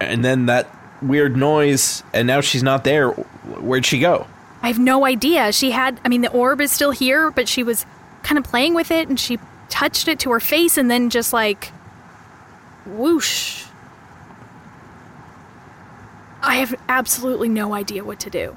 and 0.00 0.24
then 0.24 0.46
that 0.46 0.68
weird 1.02 1.36
noise, 1.36 2.02
and 2.12 2.26
now 2.26 2.40
she's 2.40 2.62
not 2.62 2.84
there. 2.84 3.10
Where'd 3.10 3.86
she 3.86 3.98
go? 3.98 4.26
I 4.62 4.68
have 4.68 4.78
no 4.78 5.04
idea. 5.04 5.52
She 5.52 5.70
had, 5.70 6.00
I 6.04 6.08
mean, 6.08 6.22
the 6.22 6.30
orb 6.30 6.60
is 6.60 6.72
still 6.72 6.90
here, 6.90 7.30
but 7.30 7.48
she 7.48 7.62
was 7.62 7.86
kind 8.22 8.38
of 8.38 8.44
playing 8.44 8.74
with 8.74 8.90
it 8.90 9.08
and 9.08 9.20
she 9.20 9.38
touched 9.68 10.08
it 10.08 10.18
to 10.20 10.30
her 10.30 10.40
face 10.40 10.76
and 10.76 10.90
then 10.90 11.10
just 11.10 11.32
like 11.32 11.72
whoosh. 12.84 13.64
I 16.42 16.56
have 16.56 16.74
absolutely 16.88 17.48
no 17.48 17.74
idea 17.74 18.04
what 18.04 18.18
to 18.20 18.30
do. 18.30 18.56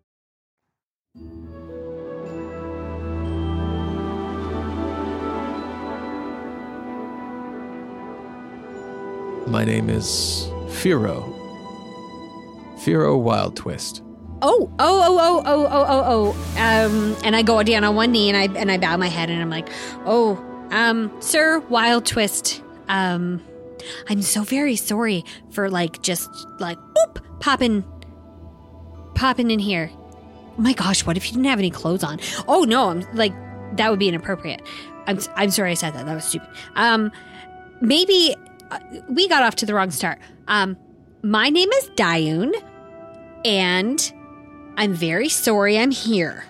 My 9.51 9.65
name 9.65 9.89
is 9.89 10.47
Firo. 10.67 11.37
Firo 12.77 13.21
Wildtwist. 13.21 14.01
Oh, 14.41 14.71
oh, 14.79 15.03
oh, 15.03 15.19
oh, 15.19 15.43
oh, 15.45 15.65
oh, 15.69 15.85
oh, 15.89 16.33
oh. 16.33 16.57
Um, 16.57 17.17
and 17.25 17.35
I 17.35 17.41
go 17.41 17.61
down 17.61 17.83
on 17.83 17.93
one 17.97 18.13
knee 18.13 18.29
and 18.29 18.37
I 18.37 18.43
and 18.57 18.71
I 18.71 18.77
bow 18.77 18.95
my 18.95 19.09
head 19.09 19.29
and 19.29 19.41
I'm 19.41 19.49
like, 19.49 19.67
oh, 20.05 20.37
um, 20.71 21.11
Sir 21.19 21.59
Wildtwist, 21.69 22.63
um, 22.87 23.43
I'm 24.07 24.21
so 24.21 24.43
very 24.43 24.77
sorry 24.77 25.25
for 25.49 25.69
like 25.69 26.01
just 26.01 26.29
like 26.61 26.77
boop 26.77 27.21
popping, 27.41 27.83
popping 29.15 29.51
in 29.51 29.59
here. 29.59 29.91
My 30.55 30.71
gosh, 30.71 31.05
what 31.05 31.17
if 31.17 31.25
you 31.25 31.33
didn't 31.33 31.47
have 31.47 31.59
any 31.59 31.71
clothes 31.71 32.05
on? 32.05 32.21
Oh 32.47 32.63
no, 32.63 32.89
I'm 32.89 33.01
like 33.13 33.33
that 33.75 33.89
would 33.89 33.99
be 33.99 34.07
inappropriate. 34.07 34.61
I'm 35.07 35.19
I'm 35.35 35.51
sorry 35.51 35.71
I 35.71 35.73
said 35.73 35.93
that. 35.95 36.05
That 36.05 36.15
was 36.15 36.23
stupid. 36.23 36.47
Um, 36.75 37.11
maybe 37.81 38.33
uh, 38.71 38.79
we 39.09 39.27
got 39.27 39.43
off 39.43 39.55
to 39.57 39.65
the 39.65 39.73
wrong 39.73 39.91
start. 39.91 40.19
Um, 40.47 40.77
my 41.23 41.49
name 41.49 41.69
is 41.69 41.89
Daeun, 41.91 42.53
and 43.45 44.13
I'm 44.77 44.93
very 44.93 45.29
sorry 45.29 45.77
I'm 45.77 45.91
here. 45.91 46.43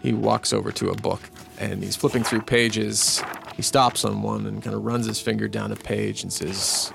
He 0.00 0.12
walks 0.12 0.52
over 0.52 0.72
to 0.72 0.90
a 0.90 0.94
book. 0.96 1.20
and 1.58 1.82
he's 1.84 1.94
flipping 1.94 2.24
through 2.24 2.42
pages. 2.42 3.22
He 3.56 3.62
stops 3.62 4.04
on 4.04 4.22
one 4.22 4.46
and 4.46 4.60
kind 4.62 4.74
of 4.74 4.82
runs 4.84 5.06
his 5.06 5.20
finger 5.20 5.46
down 5.46 5.70
a 5.70 5.76
page 5.76 6.24
and 6.24 6.32
says, 6.32 6.92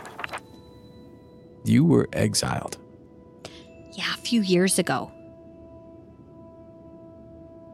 You 1.64 1.86
were 1.86 2.10
exiled. 2.12 2.78
Yeah, 3.94 4.14
a 4.14 4.18
few 4.18 4.42
years 4.42 4.78
ago. 4.78 5.12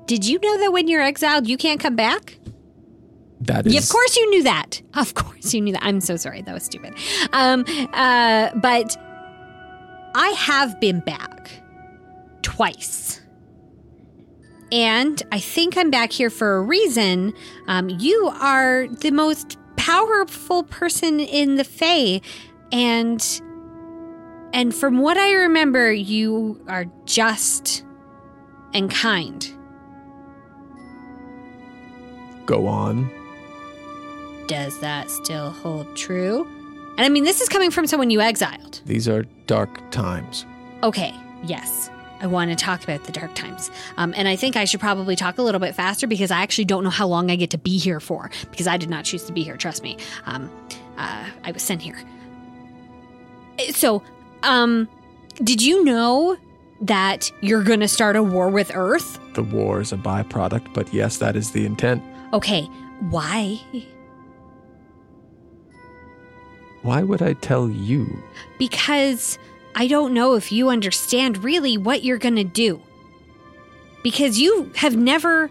Did 0.05 0.25
you 0.25 0.37
know 0.39 0.59
that 0.59 0.71
when 0.71 0.87
you're 0.87 1.01
exiled, 1.01 1.47
you 1.47 1.57
can't 1.57 1.79
come 1.79 1.95
back? 1.95 2.37
That 3.41 3.65
is. 3.65 3.73
Yeah, 3.73 3.79
of 3.79 3.89
course 3.89 4.15
you 4.15 4.29
knew 4.29 4.43
that. 4.43 4.64
Of 4.95 5.13
course 5.13 5.53
you 5.53 5.61
knew 5.61 5.73
that. 5.73 5.83
I'm 5.83 5.99
so 5.99 6.15
sorry. 6.15 6.41
That 6.41 6.53
was 6.53 6.63
stupid. 6.63 6.93
Um, 7.33 7.65
uh, 7.93 8.51
but 8.55 8.97
I 10.15 10.29
have 10.37 10.79
been 10.79 11.01
back 11.01 11.51
twice. 12.41 13.21
And 14.71 15.21
I 15.31 15.39
think 15.39 15.77
I'm 15.77 15.91
back 15.91 16.11
here 16.11 16.29
for 16.29 16.57
a 16.57 16.61
reason. 16.61 17.33
Um, 17.67 17.89
you 17.89 18.31
are 18.39 18.87
the 18.87 19.11
most 19.11 19.57
powerful 19.75 20.63
person 20.63 21.19
in 21.19 21.55
the 21.55 21.63
Fae. 21.63 22.21
And 22.71 23.41
and 24.53 24.73
from 24.73 24.99
what 24.99 25.17
I 25.17 25.33
remember, 25.33 25.91
you 25.91 26.63
are 26.67 26.85
just 27.05 27.83
and 28.73 28.89
kind. 28.89 29.51
Go 32.45 32.67
on. 32.67 33.09
Does 34.47 34.79
that 34.79 35.09
still 35.09 35.51
hold 35.51 35.95
true? 35.95 36.47
And 36.97 37.05
I 37.05 37.09
mean, 37.09 37.23
this 37.23 37.41
is 37.41 37.49
coming 37.49 37.71
from 37.71 37.87
someone 37.87 38.09
you 38.09 38.21
exiled. 38.21 38.81
These 38.85 39.07
are 39.07 39.23
dark 39.47 39.91
times. 39.91 40.45
Okay, 40.83 41.13
yes. 41.43 41.89
I 42.21 42.27
want 42.27 42.49
to 42.49 42.55
talk 42.55 42.83
about 42.83 43.03
the 43.03 43.11
dark 43.11 43.35
times. 43.35 43.69
Um, 43.97 44.13
and 44.15 44.27
I 44.27 44.35
think 44.35 44.55
I 44.55 44.65
should 44.65 44.79
probably 44.79 45.15
talk 45.15 45.37
a 45.37 45.41
little 45.41 45.59
bit 45.59 45.75
faster 45.75 46.07
because 46.07 46.31
I 46.31 46.41
actually 46.41 46.65
don't 46.65 46.83
know 46.83 46.89
how 46.89 47.07
long 47.07 47.29
I 47.29 47.35
get 47.35 47.49
to 47.51 47.57
be 47.57 47.77
here 47.77 47.99
for 47.99 48.31
because 48.49 48.67
I 48.67 48.77
did 48.77 48.89
not 48.89 49.03
choose 49.03 49.23
to 49.25 49.33
be 49.33 49.43
here, 49.43 49.57
trust 49.57 49.83
me. 49.83 49.97
Um, 50.25 50.49
uh, 50.97 51.25
I 51.43 51.51
was 51.51 51.61
sent 51.61 51.81
here. 51.81 52.01
So, 53.71 54.01
um, 54.43 54.87
did 55.43 55.61
you 55.61 55.83
know 55.83 56.37
that 56.81 57.31
you're 57.41 57.63
going 57.63 57.79
to 57.81 57.87
start 57.87 58.15
a 58.15 58.23
war 58.23 58.49
with 58.49 58.71
Earth? 58.73 59.19
The 59.33 59.43
war 59.43 59.81
is 59.81 59.91
a 59.91 59.97
byproduct, 59.97 60.73
but 60.73 60.93
yes, 60.93 61.17
that 61.17 61.35
is 61.35 61.51
the 61.51 61.65
intent. 61.65 62.01
Okay, 62.33 62.63
why? 63.09 63.59
Why 66.85 67.01
would 67.01 67.21
I 67.21 67.33
tell 67.33 67.69
you? 67.69 68.05
because 68.57 69.37
I 69.75 69.87
don't 69.87 70.13
know 70.13 70.35
if 70.35 70.51
you 70.51 70.69
understand 70.69 71.43
really 71.43 71.77
what 71.77 72.03
you're 72.03 72.17
going 72.17 72.37
to 72.37 72.43
do. 72.45 72.79
Because 74.03 74.39
you 74.39 74.71
have 74.75 74.95
never 74.95 75.49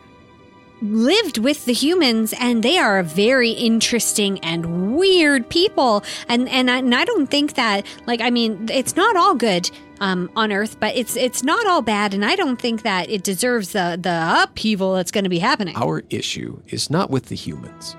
lived 0.80 1.38
with 1.38 1.64
the 1.66 1.72
humans 1.72 2.32
and 2.38 2.62
they 2.62 2.78
are 2.78 2.98
a 2.98 3.02
very 3.02 3.50
interesting 3.50 4.38
and 4.40 4.96
weird 4.96 5.48
people 5.48 6.04
and 6.28 6.48
and 6.48 6.70
I, 6.70 6.78
and 6.78 6.94
I 6.94 7.04
don't 7.04 7.26
think 7.26 7.54
that 7.54 7.86
like 8.06 8.20
I 8.20 8.30
mean 8.30 8.68
it's 8.70 8.94
not 8.94 9.16
all 9.16 9.34
good 9.34 9.70
um 10.00 10.30
on 10.36 10.52
earth 10.52 10.78
but 10.80 10.94
it's 10.94 11.16
it's 11.16 11.42
not 11.42 11.66
all 11.66 11.80
bad 11.80 12.12
and 12.12 12.22
I 12.24 12.36
don't 12.36 12.60
think 12.60 12.82
that 12.82 13.08
it 13.08 13.22
deserves 13.22 13.72
the 13.72 13.98
the 14.00 14.42
upheaval 14.42 14.94
that's 14.94 15.10
going 15.10 15.24
to 15.24 15.30
be 15.30 15.38
happening. 15.38 15.74
Our 15.76 16.02
issue 16.10 16.60
is 16.68 16.90
not 16.90 17.08
with 17.08 17.26
the 17.26 17.36
humans, 17.36 17.96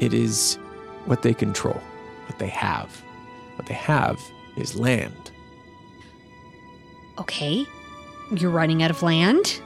it 0.00 0.12
is 0.12 0.56
what 1.06 1.22
they 1.22 1.32
control, 1.32 1.80
what 2.38 2.46
they 2.46 2.54
have. 2.54 3.02
What 3.56 3.66
they 3.66 3.74
have 3.74 4.20
is 4.56 4.76
land. 4.76 5.32
Okay. 7.18 7.66
You're 8.36 8.50
running 8.52 8.82
out 8.82 8.90
of 8.90 9.02
land? 9.02 9.60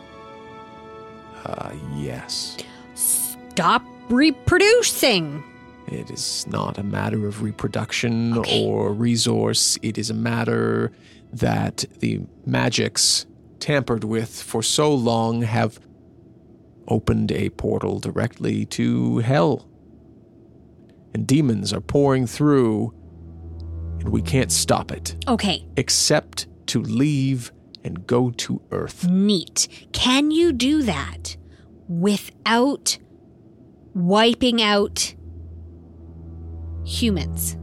Uh, 1.44 1.72
yes. 1.96 2.56
Stop 2.94 3.84
reproducing. 4.08 5.44
It 5.88 6.10
is 6.10 6.46
not 6.48 6.78
a 6.78 6.82
matter 6.82 7.26
of 7.26 7.42
reproduction 7.42 8.38
Okay. 8.38 8.64
or 8.64 8.92
resource. 8.94 9.78
It 9.82 9.98
is 9.98 10.08
a 10.08 10.14
matter 10.14 10.92
that 11.32 11.84
the 11.98 12.20
magics 12.46 13.26
tampered 13.58 14.04
with 14.04 14.30
for 14.42 14.62
so 14.62 14.94
long 14.94 15.42
have 15.42 15.78
opened 16.88 17.32
a 17.32 17.50
portal 17.50 17.98
directly 18.00 18.64
to 18.66 19.18
hell. 19.18 19.66
And 21.14 21.26
demons 21.26 21.72
are 21.72 21.80
pouring 21.80 22.26
through, 22.26 22.94
and 24.00 24.08
we 24.08 24.22
can't 24.22 24.50
stop 24.50 24.90
it 24.90 25.16
Okay. 25.28 25.64
except 25.76 26.46
to 26.68 26.80
leave 26.82 27.52
and 27.84 28.06
go 28.06 28.30
to 28.30 28.62
Earth. 28.70 29.06
Neat. 29.08 29.68
Can 29.92 30.30
you 30.30 30.52
do 30.52 30.82
that 30.82 31.36
without 31.88 32.98
wiping 33.94 34.62
out 34.62 35.14
humans? 36.84 37.56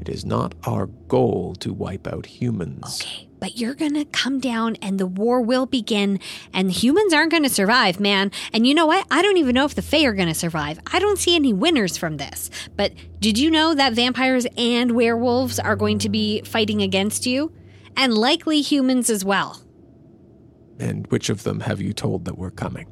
It 0.00 0.08
is 0.08 0.24
not 0.24 0.54
our 0.64 0.86
goal 0.86 1.54
to 1.56 1.72
wipe 1.72 2.06
out 2.06 2.26
humans. 2.26 3.00
Okay, 3.02 3.28
but 3.42 3.58
you're 3.58 3.74
gonna 3.74 4.04
come 4.04 4.38
down 4.38 4.76
and 4.80 5.00
the 5.00 5.06
war 5.06 5.40
will 5.40 5.66
begin, 5.66 6.20
and 6.54 6.70
humans 6.70 7.12
aren't 7.12 7.32
gonna 7.32 7.48
survive, 7.48 7.98
man. 7.98 8.30
And 8.52 8.68
you 8.68 8.72
know 8.72 8.86
what? 8.86 9.04
I 9.10 9.20
don't 9.20 9.36
even 9.36 9.56
know 9.56 9.64
if 9.64 9.74
the 9.74 9.82
Fae 9.82 10.04
are 10.04 10.12
gonna 10.12 10.32
survive. 10.32 10.78
I 10.92 11.00
don't 11.00 11.18
see 11.18 11.34
any 11.34 11.52
winners 11.52 11.96
from 11.96 12.18
this. 12.18 12.50
But 12.76 12.92
did 13.18 13.38
you 13.38 13.50
know 13.50 13.74
that 13.74 13.94
vampires 13.94 14.46
and 14.56 14.92
werewolves 14.92 15.58
are 15.58 15.74
going 15.74 15.98
to 15.98 16.08
be 16.08 16.42
fighting 16.42 16.82
against 16.82 17.26
you? 17.26 17.50
And 17.96 18.14
likely 18.14 18.60
humans 18.60 19.10
as 19.10 19.24
well. 19.24 19.60
And 20.78 21.08
which 21.08 21.28
of 21.28 21.42
them 21.42 21.58
have 21.60 21.80
you 21.80 21.92
told 21.92 22.26
that 22.26 22.38
we're 22.38 22.52
coming? 22.52 22.86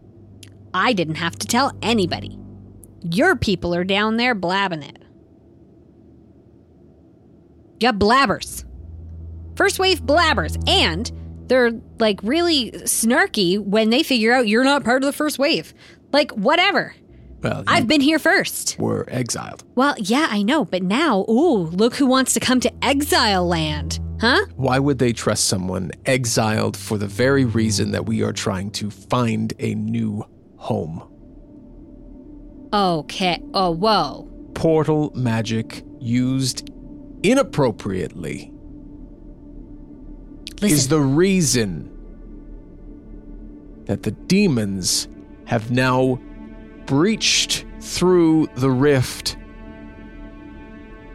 I 0.74 0.94
didn't 0.94 1.14
have 1.14 1.36
to 1.36 1.46
tell 1.46 1.78
anybody. 1.80 2.36
Your 3.02 3.36
people 3.36 3.72
are 3.72 3.84
down 3.84 4.16
there 4.16 4.34
blabbing 4.34 4.82
it. 4.82 5.00
Yeah, 7.78 7.92
blabbers. 7.92 8.64
First 9.60 9.78
wave 9.78 10.00
blabbers. 10.00 10.56
And 10.66 11.12
they're 11.46 11.72
like 11.98 12.18
really 12.22 12.70
snarky 12.84 13.58
when 13.58 13.90
they 13.90 14.02
figure 14.02 14.32
out 14.32 14.48
you're 14.48 14.64
not 14.64 14.84
part 14.84 15.02
of 15.02 15.06
the 15.06 15.12
first 15.12 15.38
wave. 15.38 15.74
Like, 16.14 16.30
whatever. 16.30 16.94
Well, 17.42 17.64
I've 17.66 17.86
been 17.86 18.00
here 18.00 18.18
first. 18.18 18.76
We're 18.78 19.04
exiled. 19.08 19.62
Well, 19.74 19.96
yeah, 19.98 20.28
I 20.30 20.40
know, 20.40 20.64
but 20.64 20.82
now, 20.82 21.26
ooh, 21.28 21.66
look 21.66 21.94
who 21.96 22.06
wants 22.06 22.32
to 22.32 22.40
come 22.40 22.60
to 22.60 22.72
exile 22.82 23.46
land. 23.46 24.00
Huh? 24.18 24.46
Why 24.56 24.78
would 24.78 24.98
they 24.98 25.12
trust 25.12 25.44
someone 25.44 25.90
exiled 26.06 26.74
for 26.74 26.96
the 26.96 27.06
very 27.06 27.44
reason 27.44 27.90
that 27.90 28.06
we 28.06 28.22
are 28.22 28.32
trying 28.32 28.70
to 28.70 28.90
find 28.90 29.52
a 29.58 29.74
new 29.74 30.24
home? 30.56 31.06
Okay. 32.72 33.42
Oh, 33.52 33.72
whoa. 33.72 34.26
Portal 34.54 35.12
magic 35.14 35.84
used 35.98 36.70
inappropriately 37.22 38.54
Listen. 40.62 40.76
is 40.76 40.88
the 40.88 41.00
reason 41.00 41.90
that 43.86 44.02
the 44.02 44.10
demons 44.10 45.08
have 45.46 45.70
now 45.70 46.20
breached 46.86 47.64
through 47.80 48.48
the 48.56 48.70
rift. 48.70 49.36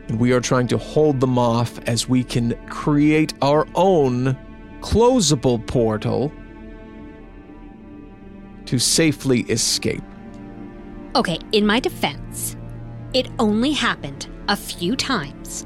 And 0.07 0.19
we 0.19 0.33
are 0.33 0.41
trying 0.41 0.67
to 0.67 0.77
hold 0.77 1.19
them 1.19 1.37
off 1.37 1.79
as 1.87 2.09
we 2.09 2.23
can 2.23 2.53
create 2.67 3.33
our 3.41 3.67
own 3.75 4.37
closable 4.81 5.65
portal 5.65 6.31
to 8.65 8.79
safely 8.79 9.41
escape. 9.41 10.03
Okay, 11.15 11.39
in 11.51 11.65
my 11.65 11.79
defense, 11.79 12.57
it 13.13 13.29
only 13.39 13.71
happened 13.71 14.27
a 14.49 14.55
few 14.55 14.95
times. 14.95 15.65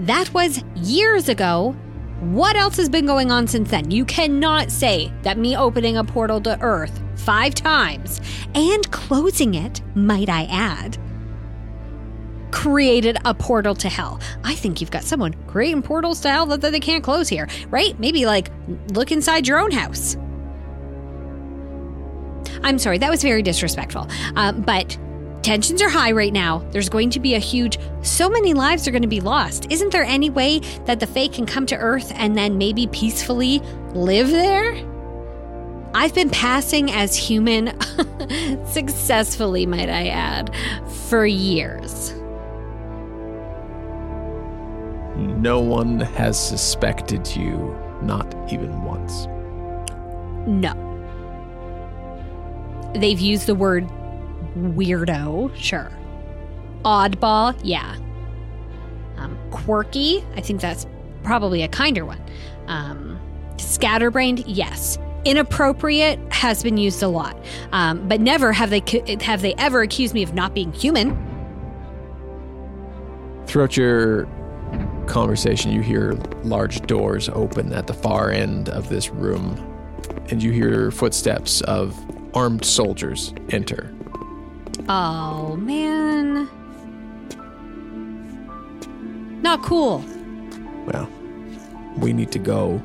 That 0.00 0.32
was 0.34 0.62
years 0.74 1.28
ago. 1.28 1.76
What 2.20 2.56
else 2.56 2.76
has 2.78 2.88
been 2.88 3.06
going 3.06 3.30
on 3.30 3.46
since 3.46 3.70
then? 3.70 3.92
You 3.92 4.04
cannot 4.04 4.72
say 4.72 5.12
that 5.22 5.38
me 5.38 5.56
opening 5.56 5.96
a 5.96 6.04
portal 6.04 6.40
to 6.42 6.58
Earth 6.60 7.00
five 7.14 7.54
times 7.54 8.20
and 8.56 8.90
closing 8.90 9.54
it, 9.54 9.80
might 9.94 10.28
I 10.28 10.48
add, 10.50 10.98
created 12.50 13.18
a 13.24 13.34
portal 13.34 13.74
to 13.76 13.88
hell. 13.88 14.20
I 14.42 14.56
think 14.56 14.80
you've 14.80 14.90
got 14.90 15.04
someone 15.04 15.34
creating 15.46 15.82
portals 15.82 16.20
to 16.22 16.30
hell 16.30 16.46
that, 16.46 16.60
they 16.60 16.80
can't 16.80 17.04
close 17.04 17.28
here, 17.28 17.48
right? 17.70 17.98
Maybe 18.00 18.26
like 18.26 18.50
look 18.94 19.12
inside 19.12 19.46
your 19.46 19.60
own 19.60 19.70
house. 19.70 20.16
I'm 22.64 22.80
sorry, 22.80 22.98
that 22.98 23.10
was 23.10 23.22
very 23.22 23.42
disrespectful. 23.42 24.08
Um, 24.34 24.62
but 24.62 24.98
tensions 25.42 25.80
are 25.82 25.88
high 25.88 26.12
right 26.12 26.32
now. 26.32 26.58
There's 26.70 26.88
going 26.88 27.10
to 27.10 27.20
be 27.20 27.34
a 27.34 27.38
huge, 27.38 27.78
so 28.02 28.28
many 28.28 28.54
lives 28.54 28.86
are 28.86 28.90
going 28.90 29.02
to 29.02 29.08
be 29.08 29.20
lost. 29.20 29.70
Isn't 29.70 29.90
there 29.90 30.04
any 30.04 30.30
way 30.30 30.60
that 30.86 31.00
the 31.00 31.06
Fae 31.06 31.28
can 31.28 31.46
come 31.46 31.66
to 31.66 31.76
Earth 31.76 32.12
and 32.14 32.36
then 32.36 32.58
maybe 32.58 32.86
peacefully 32.88 33.60
live 33.94 34.30
there? 34.30 34.74
I've 35.94 36.14
been 36.14 36.30
passing 36.30 36.90
as 36.90 37.16
human 37.16 37.72
successfully, 38.66 39.64
might 39.64 39.88
I 39.88 40.08
add, 40.08 40.54
for 41.08 41.24
years. 41.24 42.12
No 45.16 45.60
one 45.60 45.98
has 46.00 46.38
suspected 46.38 47.26
you, 47.34 47.76
not 48.02 48.34
even 48.52 48.82
once. 48.84 49.26
No. 50.46 50.84
They've 52.94 53.18
used 53.18 53.46
the 53.46 53.54
word 53.54 53.88
weirdo, 54.58 55.54
sure. 55.56 55.90
Oddball, 56.84 57.58
yeah. 57.62 57.96
Um, 59.16 59.38
quirky, 59.50 60.24
I 60.36 60.40
think 60.40 60.60
that's 60.60 60.86
probably 61.22 61.62
a 61.62 61.68
kinder 61.68 62.04
one. 62.04 62.20
Um, 62.66 63.18
scatterbrained, 63.56 64.46
yes. 64.46 64.98
Inappropriate 65.24 66.18
has 66.32 66.62
been 66.62 66.76
used 66.76 67.02
a 67.02 67.08
lot, 67.08 67.36
um, 67.72 68.06
but 68.08 68.20
never 68.20 68.52
have 68.52 68.70
they 68.70 68.82
have 69.20 69.42
they 69.42 69.54
ever 69.54 69.82
accused 69.82 70.14
me 70.14 70.22
of 70.22 70.32
not 70.32 70.54
being 70.54 70.72
human. 70.72 71.16
Throughout 73.46 73.76
your 73.76 74.26
conversation, 75.06 75.72
you 75.72 75.80
hear 75.80 76.12
large 76.44 76.80
doors 76.82 77.28
open 77.30 77.72
at 77.72 77.88
the 77.88 77.94
far 77.94 78.30
end 78.30 78.68
of 78.68 78.88
this 78.88 79.10
room, 79.10 79.56
and 80.30 80.42
you 80.42 80.52
hear 80.52 80.90
footsteps 80.90 81.60
of 81.62 81.98
armed 82.34 82.64
soldiers 82.64 83.34
enter. 83.50 83.92
Oh 84.88 85.56
man, 85.56 86.48
not 89.42 89.62
cool. 89.62 90.04
Well, 90.86 91.08
we 91.96 92.12
need 92.12 92.32
to 92.32 92.38
go. 92.38 92.82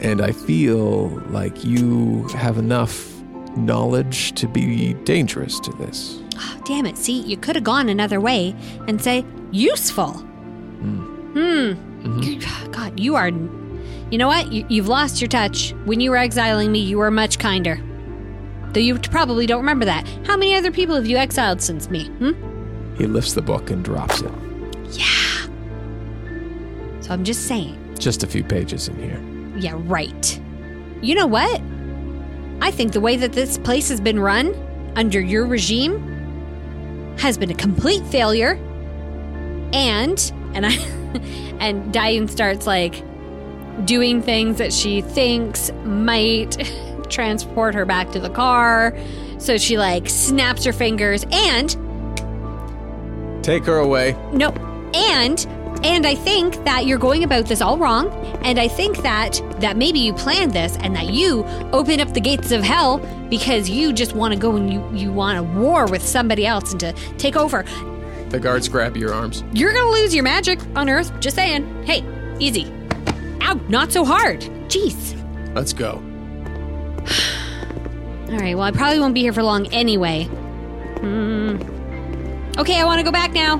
And 0.00 0.20
I 0.20 0.32
feel 0.32 1.08
like 1.30 1.64
you 1.64 2.26
have 2.28 2.58
enough 2.58 3.12
knowledge 3.56 4.32
to 4.32 4.48
be 4.48 4.94
dangerous 5.04 5.60
to 5.60 5.72
this. 5.72 6.20
Oh, 6.36 6.60
damn 6.64 6.86
it. 6.86 6.96
See, 6.96 7.20
you 7.20 7.36
could 7.36 7.54
have 7.54 7.64
gone 7.64 7.88
another 7.88 8.20
way 8.20 8.54
and 8.88 9.00
say 9.00 9.24
useful. 9.52 10.12
Hmm. 10.12 11.32
hmm. 11.32 11.92
Mm-hmm. 12.02 12.70
God, 12.72 12.98
you 12.98 13.14
are. 13.14 13.28
You 13.28 14.18
know 14.18 14.28
what? 14.28 14.52
You, 14.52 14.66
you've 14.68 14.88
lost 14.88 15.20
your 15.20 15.28
touch. 15.28 15.72
When 15.84 16.00
you 16.00 16.10
were 16.10 16.16
exiling 16.16 16.72
me, 16.72 16.80
you 16.80 16.98
were 16.98 17.10
much 17.10 17.38
kinder. 17.38 17.80
Though 18.72 18.80
you 18.80 18.98
probably 18.98 19.46
don't 19.46 19.60
remember 19.60 19.84
that. 19.84 20.06
How 20.26 20.36
many 20.36 20.54
other 20.54 20.70
people 20.70 20.94
have 20.94 21.06
you 21.06 21.16
exiled 21.16 21.60
since 21.60 21.90
me? 21.90 22.06
Hmm? 22.06 22.94
He 22.96 23.06
lifts 23.06 23.34
the 23.34 23.42
book 23.42 23.70
and 23.70 23.84
drops 23.84 24.20
it. 24.20 24.32
Yeah. 24.90 25.46
So 27.00 27.12
I'm 27.12 27.24
just 27.24 27.46
saying. 27.46 27.78
Just 27.98 28.22
a 28.22 28.26
few 28.26 28.44
pages 28.44 28.88
in 28.88 28.96
here. 28.96 29.20
Yeah, 29.58 29.74
right. 29.76 30.40
You 31.02 31.14
know 31.14 31.26
what? 31.26 31.60
I 32.60 32.70
think 32.70 32.92
the 32.92 33.00
way 33.00 33.16
that 33.16 33.32
this 33.32 33.58
place 33.58 33.88
has 33.88 34.00
been 34.00 34.20
run 34.20 34.54
under 34.96 35.20
your 35.20 35.46
regime 35.46 37.16
has 37.18 37.36
been 37.36 37.50
a 37.50 37.54
complete 37.54 38.04
failure. 38.06 38.52
And 39.72 40.32
and 40.54 40.66
I 40.66 40.72
and 41.60 41.92
Daeun 41.92 42.30
starts 42.30 42.66
like 42.66 43.02
doing 43.84 44.22
things 44.22 44.58
that 44.58 44.72
she 44.72 45.00
thinks 45.00 45.72
might 45.84 46.56
transport 47.12 47.74
her 47.74 47.84
back 47.84 48.10
to 48.12 48.20
the 48.20 48.30
car. 48.30 48.96
So 49.38 49.58
she 49.58 49.78
like 49.78 50.08
snaps 50.08 50.64
her 50.64 50.72
fingers 50.72 51.24
and 51.30 51.76
Take 53.44 53.64
her 53.66 53.78
away. 53.78 54.16
no, 54.32 54.50
and 54.94 55.46
and 55.84 56.06
I 56.06 56.14
think 56.14 56.62
that 56.64 56.86
you're 56.86 56.98
going 56.98 57.24
about 57.24 57.46
this 57.46 57.60
all 57.60 57.76
wrong. 57.76 58.08
And 58.44 58.60
I 58.60 58.68
think 58.68 58.98
that 58.98 59.40
that 59.58 59.76
maybe 59.76 59.98
you 59.98 60.12
planned 60.14 60.52
this 60.52 60.76
and 60.76 60.94
that 60.94 61.08
you 61.12 61.44
open 61.72 62.00
up 62.00 62.12
the 62.14 62.20
gates 62.20 62.52
of 62.52 62.62
hell 62.62 62.98
because 63.28 63.68
you 63.68 63.92
just 63.92 64.14
want 64.14 64.32
to 64.32 64.38
go 64.38 64.54
and 64.54 64.72
you 64.72 64.88
you 64.94 65.12
want 65.12 65.38
a 65.38 65.42
war 65.42 65.86
with 65.86 66.02
somebody 66.06 66.46
else 66.46 66.70
and 66.70 66.78
to 66.80 66.92
take 67.18 67.34
over. 67.36 67.64
The 68.28 68.38
guards 68.38 68.68
grab 68.68 68.96
your 68.96 69.12
arms. 69.12 69.42
You're 69.52 69.72
gonna 69.72 69.90
lose 69.90 70.14
your 70.14 70.22
magic 70.24 70.60
on 70.76 70.88
Earth. 70.88 71.12
Just 71.20 71.34
saying. 71.34 71.84
Hey, 71.84 72.04
easy. 72.38 72.72
Ow, 73.42 73.54
not 73.68 73.90
so 73.90 74.04
hard. 74.04 74.40
Jeez. 74.68 75.16
Let's 75.54 75.72
go. 75.72 76.00
All 78.32 78.38
right. 78.38 78.56
Well, 78.56 78.64
I 78.64 78.70
probably 78.70 78.98
won't 78.98 79.12
be 79.12 79.20
here 79.20 79.34
for 79.34 79.42
long 79.42 79.66
anyway. 79.74 80.24
Hmm. 80.24 81.60
Okay, 82.58 82.80
I 82.80 82.84
want 82.84 82.98
to 82.98 83.04
go 83.04 83.12
back 83.12 83.32
now. 83.32 83.58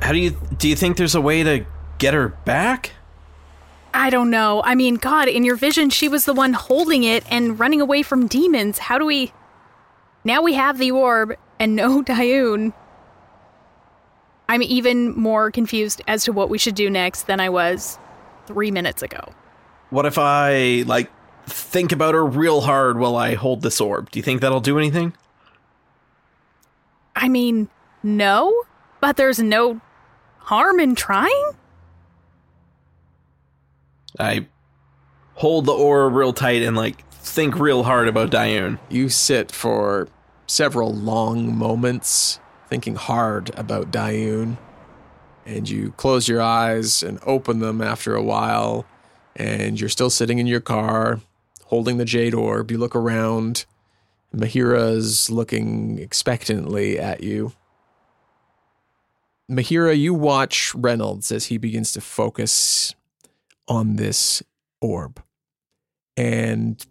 How 0.00 0.12
do 0.12 0.18
you 0.18 0.30
do 0.56 0.66
you 0.66 0.76
think 0.76 0.96
there's 0.96 1.14
a 1.14 1.20
way 1.20 1.42
to 1.42 1.66
get 1.98 2.14
her 2.14 2.28
back? 2.28 2.92
I 3.92 4.08
don't 4.08 4.30
know. 4.30 4.62
I 4.64 4.74
mean, 4.74 4.94
God, 4.94 5.28
in 5.28 5.44
your 5.44 5.56
vision, 5.56 5.90
she 5.90 6.08
was 6.08 6.24
the 6.24 6.32
one 6.32 6.54
holding 6.54 7.04
it 7.04 7.24
and 7.30 7.60
running 7.60 7.82
away 7.82 8.02
from 8.02 8.26
demons. 8.26 8.78
How 8.78 8.96
do 8.96 9.04
we. 9.04 9.32
Now 10.24 10.40
we 10.40 10.54
have 10.54 10.78
the 10.78 10.90
orb 10.90 11.36
and 11.58 11.76
no 11.76 12.02
Daeun. 12.04 12.72
I'm 14.48 14.62
even 14.62 15.14
more 15.14 15.50
confused 15.50 16.00
as 16.08 16.24
to 16.24 16.32
what 16.32 16.48
we 16.48 16.56
should 16.56 16.74
do 16.74 16.88
next 16.88 17.26
than 17.26 17.38
I 17.38 17.50
was 17.50 17.98
three 18.46 18.70
minutes 18.70 19.02
ago. 19.02 19.32
What 19.90 20.06
if 20.06 20.16
I 20.18 20.84
like 20.86 21.10
think 21.46 21.92
about 21.92 22.14
her 22.14 22.24
real 22.24 22.62
hard 22.62 22.98
while 22.98 23.16
I 23.16 23.34
hold 23.34 23.62
this 23.62 23.80
orb? 23.80 24.10
Do 24.10 24.18
you 24.18 24.22
think 24.22 24.40
that'll 24.40 24.60
do 24.60 24.78
anything? 24.78 25.12
I 27.14 27.28
mean, 27.28 27.68
no, 28.02 28.64
but 29.00 29.16
there's 29.16 29.38
no 29.38 29.80
harm 30.38 30.80
in 30.80 30.94
trying? 30.94 31.50
I 34.18 34.46
hold 35.34 35.66
the 35.66 35.72
orb 35.72 36.14
real 36.14 36.32
tight 36.32 36.62
and 36.62 36.76
like 36.76 37.06
think 37.10 37.58
real 37.58 37.82
hard 37.82 38.08
about 38.08 38.30
Daeun. 38.30 38.78
You 38.88 39.08
sit 39.08 39.52
for 39.52 40.08
several 40.48 40.92
long 40.92 41.56
moments 41.56 42.40
thinking 42.68 42.96
hard 42.96 43.50
about 43.56 43.92
Daeun. 43.92 44.56
And 45.46 45.68
you 45.68 45.92
close 45.92 46.28
your 46.28 46.42
eyes 46.42 47.02
and 47.02 47.18
open 47.24 47.60
them 47.60 47.80
after 47.80 48.14
a 48.14 48.22
while. 48.22 48.84
And 49.36 49.80
you're 49.80 49.88
still 49.88 50.10
sitting 50.10 50.38
in 50.38 50.46
your 50.46 50.60
car 50.60 51.20
holding 51.66 51.98
the 51.98 52.04
jade 52.04 52.34
orb. 52.34 52.70
You 52.70 52.78
look 52.78 52.96
around. 52.96 53.64
Mahira's 54.34 55.30
looking 55.30 55.98
expectantly 55.98 56.98
at 56.98 57.22
you. 57.22 57.52
Mahira, 59.50 59.98
you 59.98 60.12
watch 60.12 60.74
Reynolds 60.74 61.32
as 61.32 61.46
he 61.46 61.56
begins 61.56 61.92
to 61.92 62.02
focus 62.02 62.94
on 63.66 63.96
this 63.96 64.42
orb. 64.82 65.22
And 66.16 66.84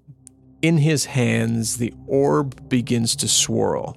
in 0.62 0.78
his 0.78 1.06
hands, 1.06 1.78
the 1.78 1.94
orb 2.08 2.68
begins 2.70 3.16
to 3.18 3.28
swirl. 3.28 3.96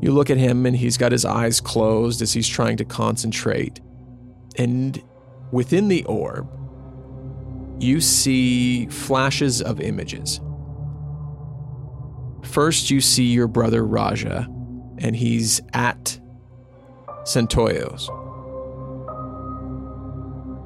You 0.00 0.12
look 0.12 0.30
at 0.30 0.36
him, 0.36 0.66
and 0.66 0.76
he's 0.76 0.96
got 0.96 1.12
his 1.12 1.24
eyes 1.24 1.60
closed 1.60 2.22
as 2.22 2.32
he's 2.32 2.48
trying 2.48 2.76
to 2.76 2.84
concentrate. 2.84 3.80
And 4.56 5.02
within 5.50 5.88
the 5.88 6.04
orb, 6.04 6.48
you 7.80 8.00
see 8.00 8.86
flashes 8.86 9.60
of 9.62 9.80
images. 9.80 10.40
First, 12.42 12.90
you 12.90 13.00
see 13.00 13.24
your 13.24 13.48
brother 13.48 13.84
Raja, 13.84 14.46
and 14.98 15.16
he's 15.16 15.60
at 15.72 16.20
Santoyos. 17.24 18.08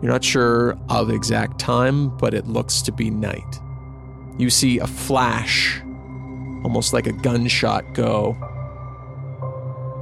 You're 0.03 0.12
not 0.12 0.24
sure 0.24 0.79
of 0.90 1.11
exact 1.11 1.59
time, 1.59 2.16
but 2.18 2.35
it 2.35 2.46
looks 2.46 2.83
to 2.83 2.92
be 2.92 3.11
night. 3.11 3.61
You 4.38 4.51
see 4.51 4.79
a 4.79 4.87
flash, 4.87 5.81
almost 6.62 6.92
like 6.92 7.07
a 7.07 7.12
gunshot 7.12 7.92
go, 7.92 8.37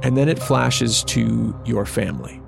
and 0.03 0.15
then 0.15 0.29
it 0.29 0.37
flashes 0.37 1.03
to 1.05 1.59
your 1.65 1.85
family. 1.85 2.39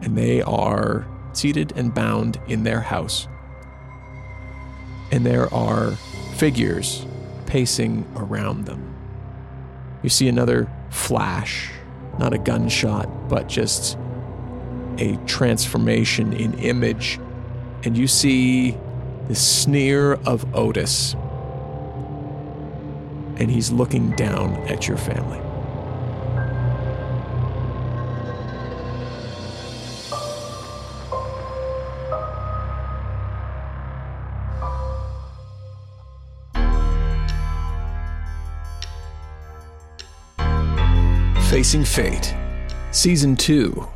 And 0.00 0.16
they 0.16 0.40
are 0.42 1.06
seated 1.34 1.72
and 1.76 1.94
bound 1.94 2.40
in 2.48 2.64
their 2.64 2.80
house. 2.80 3.28
And 5.12 5.26
there 5.26 5.52
are 5.52 5.92
figures 6.36 7.04
pacing 7.46 8.06
around 8.16 8.64
them. 8.64 8.94
You 10.02 10.08
see 10.08 10.28
another 10.28 10.70
flash, 10.90 11.70
not 12.18 12.32
a 12.32 12.38
gunshot, 12.38 13.28
but 13.28 13.48
just 13.48 13.98
a 14.98 15.18
transformation 15.26 16.32
in 16.32 16.54
image. 16.54 17.20
And 17.84 17.96
you 17.96 18.06
see 18.06 18.76
the 19.28 19.34
sneer 19.34 20.14
of 20.24 20.54
Otis. 20.54 21.14
And 23.36 23.50
he's 23.50 23.70
looking 23.70 24.10
down 24.12 24.54
at 24.68 24.88
your 24.88 24.96
family. 24.96 25.38
Facing 41.50 41.84
Fate, 41.84 42.34
Season 42.92 43.36
2, 43.36 43.86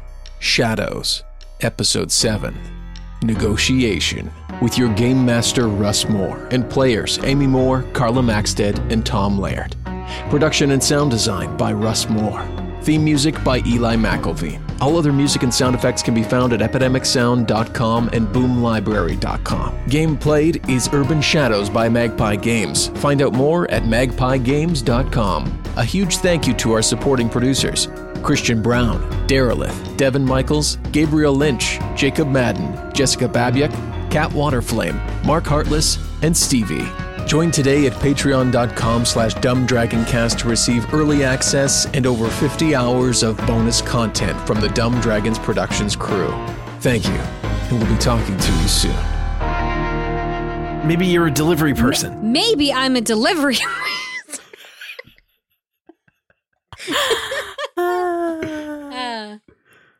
Shadows, 0.40 1.23
Episode 1.61 2.11
7, 2.11 2.82
Negotiation, 3.23 4.31
with 4.61 4.79
your 4.79 4.93
game 4.95 5.25
master 5.25 5.69
Russ 5.69 6.09
Moore 6.09 6.49
and 6.51 6.69
players 6.69 7.19
Amy 7.23 7.47
Moore, 7.47 7.83
Carla 7.93 8.23
Maxted, 8.23 8.79
and 8.93 9.05
Tom 9.05 9.39
Laird. 9.39 9.77
Production 10.31 10.73
and 10.73 10.83
sound 10.83 11.11
design 11.11 11.57
by 11.57 11.73
Russ 11.73 12.09
Moore. 12.09 12.47
Theme 12.83 13.05
music 13.05 13.43
by 13.45 13.59
Eli 13.67 13.97
McIlveen. 13.97 14.61
All 14.81 14.97
other 14.97 15.13
music 15.13 15.45
and 15.45 15.55
sound 15.55 15.77
effects 15.77 16.03
can 16.03 16.13
be 16.13 16.25
found 16.25 16.53
at 16.53 16.59
epidemicsound.com 16.59 18.11
and 18.13 18.27
boomlibrary.com. 18.29 19.87
Game 19.87 20.17
played 20.17 20.69
is 20.69 20.89
Urban 20.93 21.23
Shadows 21.23 21.71
by 21.71 21.89
Magpie 21.89 22.35
Games. 22.35 22.89
Find 22.89 23.23
out 23.23 23.33
more 23.33 23.71
at 23.71 23.85
magpiegames.com. 23.85 25.63
A 25.77 25.85
huge 25.85 26.17
thank 26.17 26.49
you 26.49 26.55
to 26.55 26.73
our 26.73 26.83
supporting 26.83 27.29
producers 27.29 27.87
Christian 28.23 28.63
Brown, 28.63 29.03
Derelith, 29.27 29.97
Devin 29.97 30.25
Michaels, 30.25 30.77
Gabriel 30.93 31.35
Lynch, 31.35 31.79
Jacob 31.97 32.29
Madden, 32.29 32.93
Jessica 32.93 33.29
Babiak, 33.29 33.71
Kat 34.11 34.31
Waterflame, 34.31 35.25
Mark 35.25 35.45
Hartless, 35.45 35.99
and 36.23 36.37
Stevie. 36.37 36.87
Join 37.27 37.51
today 37.51 37.87
at 37.87 37.93
patreon.com 37.95 39.05
slash 39.05 39.35
dumbdragoncast 39.37 40.39
to 40.39 40.49
receive 40.49 40.93
early 40.93 41.25
access 41.25 41.87
and 41.95 42.07
over 42.07 42.29
50 42.29 42.75
hours 42.75 43.23
of 43.23 43.37
bonus 43.47 43.81
content 43.81 44.39
from 44.47 44.61
the 44.61 44.69
Dumb 44.71 45.01
Dragons 45.01 45.39
Productions 45.39 45.97
crew. 45.97 46.33
Thank 46.81 47.07
you, 47.07 47.15
and 47.15 47.79
we'll 47.79 47.89
be 47.89 47.99
talking 47.99 48.37
to 48.37 48.53
you 48.53 48.69
soon. 48.69 48.97
Maybe 50.87 51.07
you're 51.07 51.29
a 51.29 51.31
delivery 51.31 51.75
person. 51.75 52.33
Maybe 52.33 52.73
I'm 52.73 52.97
a 52.97 53.01
delivery. 53.01 53.57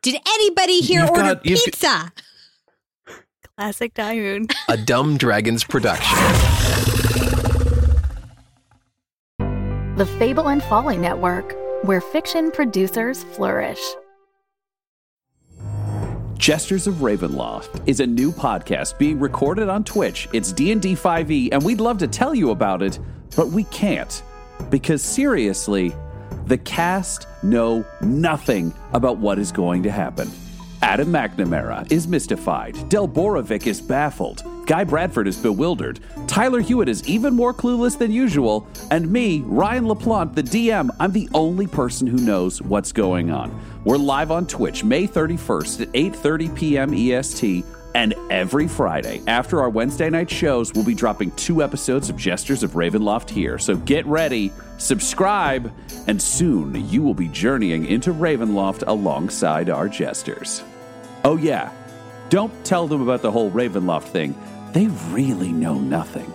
Did 0.03 0.17
anybody 0.27 0.81
here 0.81 1.01
You've 1.01 1.09
order 1.11 1.21
got- 1.35 1.45
you've- 1.45 1.61
pizza? 1.65 2.11
Classic 3.57 3.93
Daeun. 3.93 4.51
A 4.67 4.75
Dumb 4.77 5.15
Dragons 5.17 5.63
production. 5.63 6.17
The 9.95 10.05
Fable 10.19 10.49
and 10.49 10.61
Folly 10.63 10.97
Network, 10.97 11.55
where 11.85 12.01
fiction 12.01 12.51
producers 12.51 13.23
flourish. 13.23 13.79
Jesters 16.37 16.87
of 16.87 16.95
Ravenloft 16.95 17.87
is 17.87 18.01
a 18.01 18.07
new 18.07 18.31
podcast 18.33 18.97
being 18.97 19.19
recorded 19.19 19.69
on 19.69 19.85
Twitch. 19.85 20.27
It's 20.33 20.51
D&D 20.51 20.95
5e 20.95 21.49
and 21.53 21.63
we'd 21.63 21.79
love 21.79 21.97
to 21.99 22.07
tell 22.07 22.35
you 22.35 22.49
about 22.49 22.81
it, 22.81 22.99
but 23.37 23.47
we 23.49 23.63
can't 23.65 24.21
because 24.69 25.01
seriously, 25.01 25.93
the 26.45 26.57
cast 26.57 27.27
know 27.41 27.85
nothing 28.01 28.73
about 28.93 29.17
what 29.17 29.39
is 29.39 29.51
going 29.51 29.83
to 29.83 29.91
happen. 29.91 30.29
Adam 30.81 31.07
McNamara 31.07 31.89
is 31.89 32.09
mystified. 32.09 32.89
Del 32.89 33.07
Borovic 33.07 33.67
is 33.67 33.79
baffled. 33.79 34.43
Guy 34.65 34.83
Bradford 34.83 35.29
is 35.29 35.37
bewildered. 35.37 36.01
Tyler 36.27 36.59
Hewitt 36.59 36.89
is 36.89 37.07
even 37.07 37.33
more 37.33 37.53
clueless 37.53 37.97
than 37.97 38.11
usual. 38.11 38.67
And 38.91 39.09
me, 39.09 39.41
Ryan 39.45 39.85
LaPlante, 39.85 40.35
the 40.35 40.43
DM, 40.43 40.89
I'm 40.99 41.13
the 41.13 41.29
only 41.33 41.67
person 41.67 42.07
who 42.07 42.17
knows 42.17 42.61
what's 42.61 42.91
going 42.91 43.31
on. 43.31 43.57
We're 43.85 43.97
live 43.97 44.29
on 44.29 44.45
Twitch 44.45 44.83
May 44.83 45.07
31st 45.07 45.81
at 45.81 45.91
8:30 45.93 46.55
p.m. 46.55 46.93
EST. 46.93 47.65
And 47.95 48.15
every 48.29 48.67
Friday, 48.67 49.21
after 49.27 49.61
our 49.61 49.69
Wednesday 49.69 50.09
night 50.09 50.29
shows, 50.29 50.73
we'll 50.73 50.83
be 50.83 50.95
dropping 50.95 51.31
two 51.31 51.61
episodes 51.61 52.09
of 52.09 52.17
Jesters 52.17 52.63
of 52.63 52.71
Ravenloft 52.71 53.29
here. 53.29 53.59
So 53.59 53.75
get 53.75 54.05
ready, 54.07 54.51
subscribe, 54.77 55.71
and 56.07 56.21
soon 56.21 56.89
you 56.89 57.03
will 57.03 57.13
be 57.13 57.27
journeying 57.27 57.85
into 57.85 58.11
Ravenloft 58.11 58.83
alongside 58.87 59.69
our 59.69 59.87
Jesters. 59.87 60.63
Oh, 61.23 61.37
yeah, 61.37 61.71
don't 62.29 62.65
tell 62.65 62.87
them 62.87 63.01
about 63.01 63.21
the 63.21 63.31
whole 63.31 63.51
Ravenloft 63.51 64.05
thing. 64.05 64.35
They 64.73 64.87
really 65.11 65.51
know 65.51 65.75
nothing. 65.75 66.33